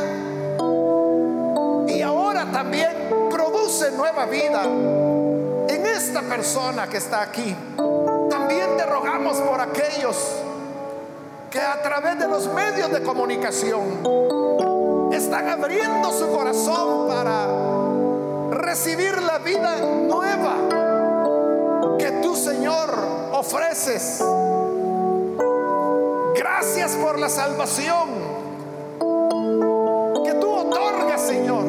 y 1.89 2.03
ahora 2.03 2.51
también 2.53 2.91
produce 3.31 3.91
nueva 3.93 4.27
vida 4.27 4.65
en 4.65 5.87
esta 5.87 6.23
persona 6.23 6.87
que 6.89 6.99
está 6.99 7.23
aquí. 7.23 7.55
También 8.31 8.77
te 8.77 8.87
rogamos 8.87 9.39
por 9.39 9.61
aquellos 9.61 10.17
que 11.51 11.61
a 11.61 11.81
través 11.83 12.19
de 12.19 12.29
los 12.29 12.53
medios 12.53 12.91
de 12.91 13.03
comunicación 13.03 13.83
están 15.13 15.49
abriendo 15.49 16.13
su 16.13 16.29
corazón 16.29 17.09
para 17.09 17.47
recibir 18.51 19.21
la 19.23 19.39
vida 19.39 19.81
nueva 19.81 20.55
que 21.99 22.11
tú, 22.23 22.37
Señor, 22.37 22.91
ofreces. 23.33 24.23
Gracias 26.37 26.93
por 26.97 27.19
la 27.19 27.29
salvación 27.29 28.09
que 30.25 30.35
tú 30.35 30.51
otorgas, 30.51 31.23
Señor. 31.23 31.65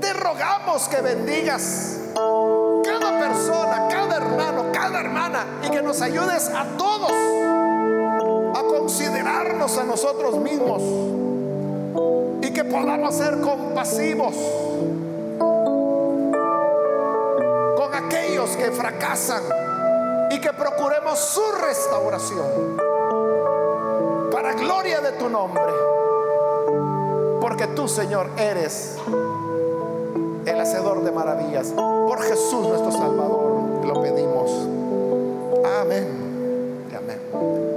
Te 0.00 0.12
rogamos 0.12 0.88
que 0.88 1.00
bendigas 1.00 1.98
cada 2.84 3.18
persona, 3.18 3.88
cada 3.88 4.16
hermano, 4.16 4.64
cada 4.72 5.00
hermana 5.00 5.46
y 5.66 5.70
que 5.70 5.82
nos 5.82 6.00
ayudes 6.00 6.48
a 6.48 6.64
todos 6.76 7.12
considerarnos 8.90 9.78
a 9.78 9.84
nosotros 9.84 10.36
mismos 10.38 10.82
y 12.42 12.52
que 12.52 12.64
podamos 12.64 13.14
ser 13.14 13.40
compasivos 13.40 14.34
con 17.76 17.94
aquellos 17.94 18.56
que 18.56 18.72
fracasan 18.72 19.42
y 20.30 20.40
que 20.40 20.52
procuremos 20.52 21.18
su 21.18 21.42
restauración 21.60 22.78
para 24.30 24.54
gloria 24.54 25.00
de 25.00 25.12
tu 25.12 25.28
nombre. 25.28 25.72
Porque 27.40 27.66
tú, 27.68 27.88
Señor, 27.88 28.28
eres 28.36 28.96
el 30.46 30.60
hacedor 30.60 31.02
de 31.02 31.10
maravillas. 31.10 31.68
Por 31.68 32.22
Jesús 32.22 32.66
nuestro 32.66 32.92
Salvador 32.92 33.84
lo 33.84 34.02
pedimos. 34.02 34.50
Amén. 35.80 36.86
Amén. 36.96 37.69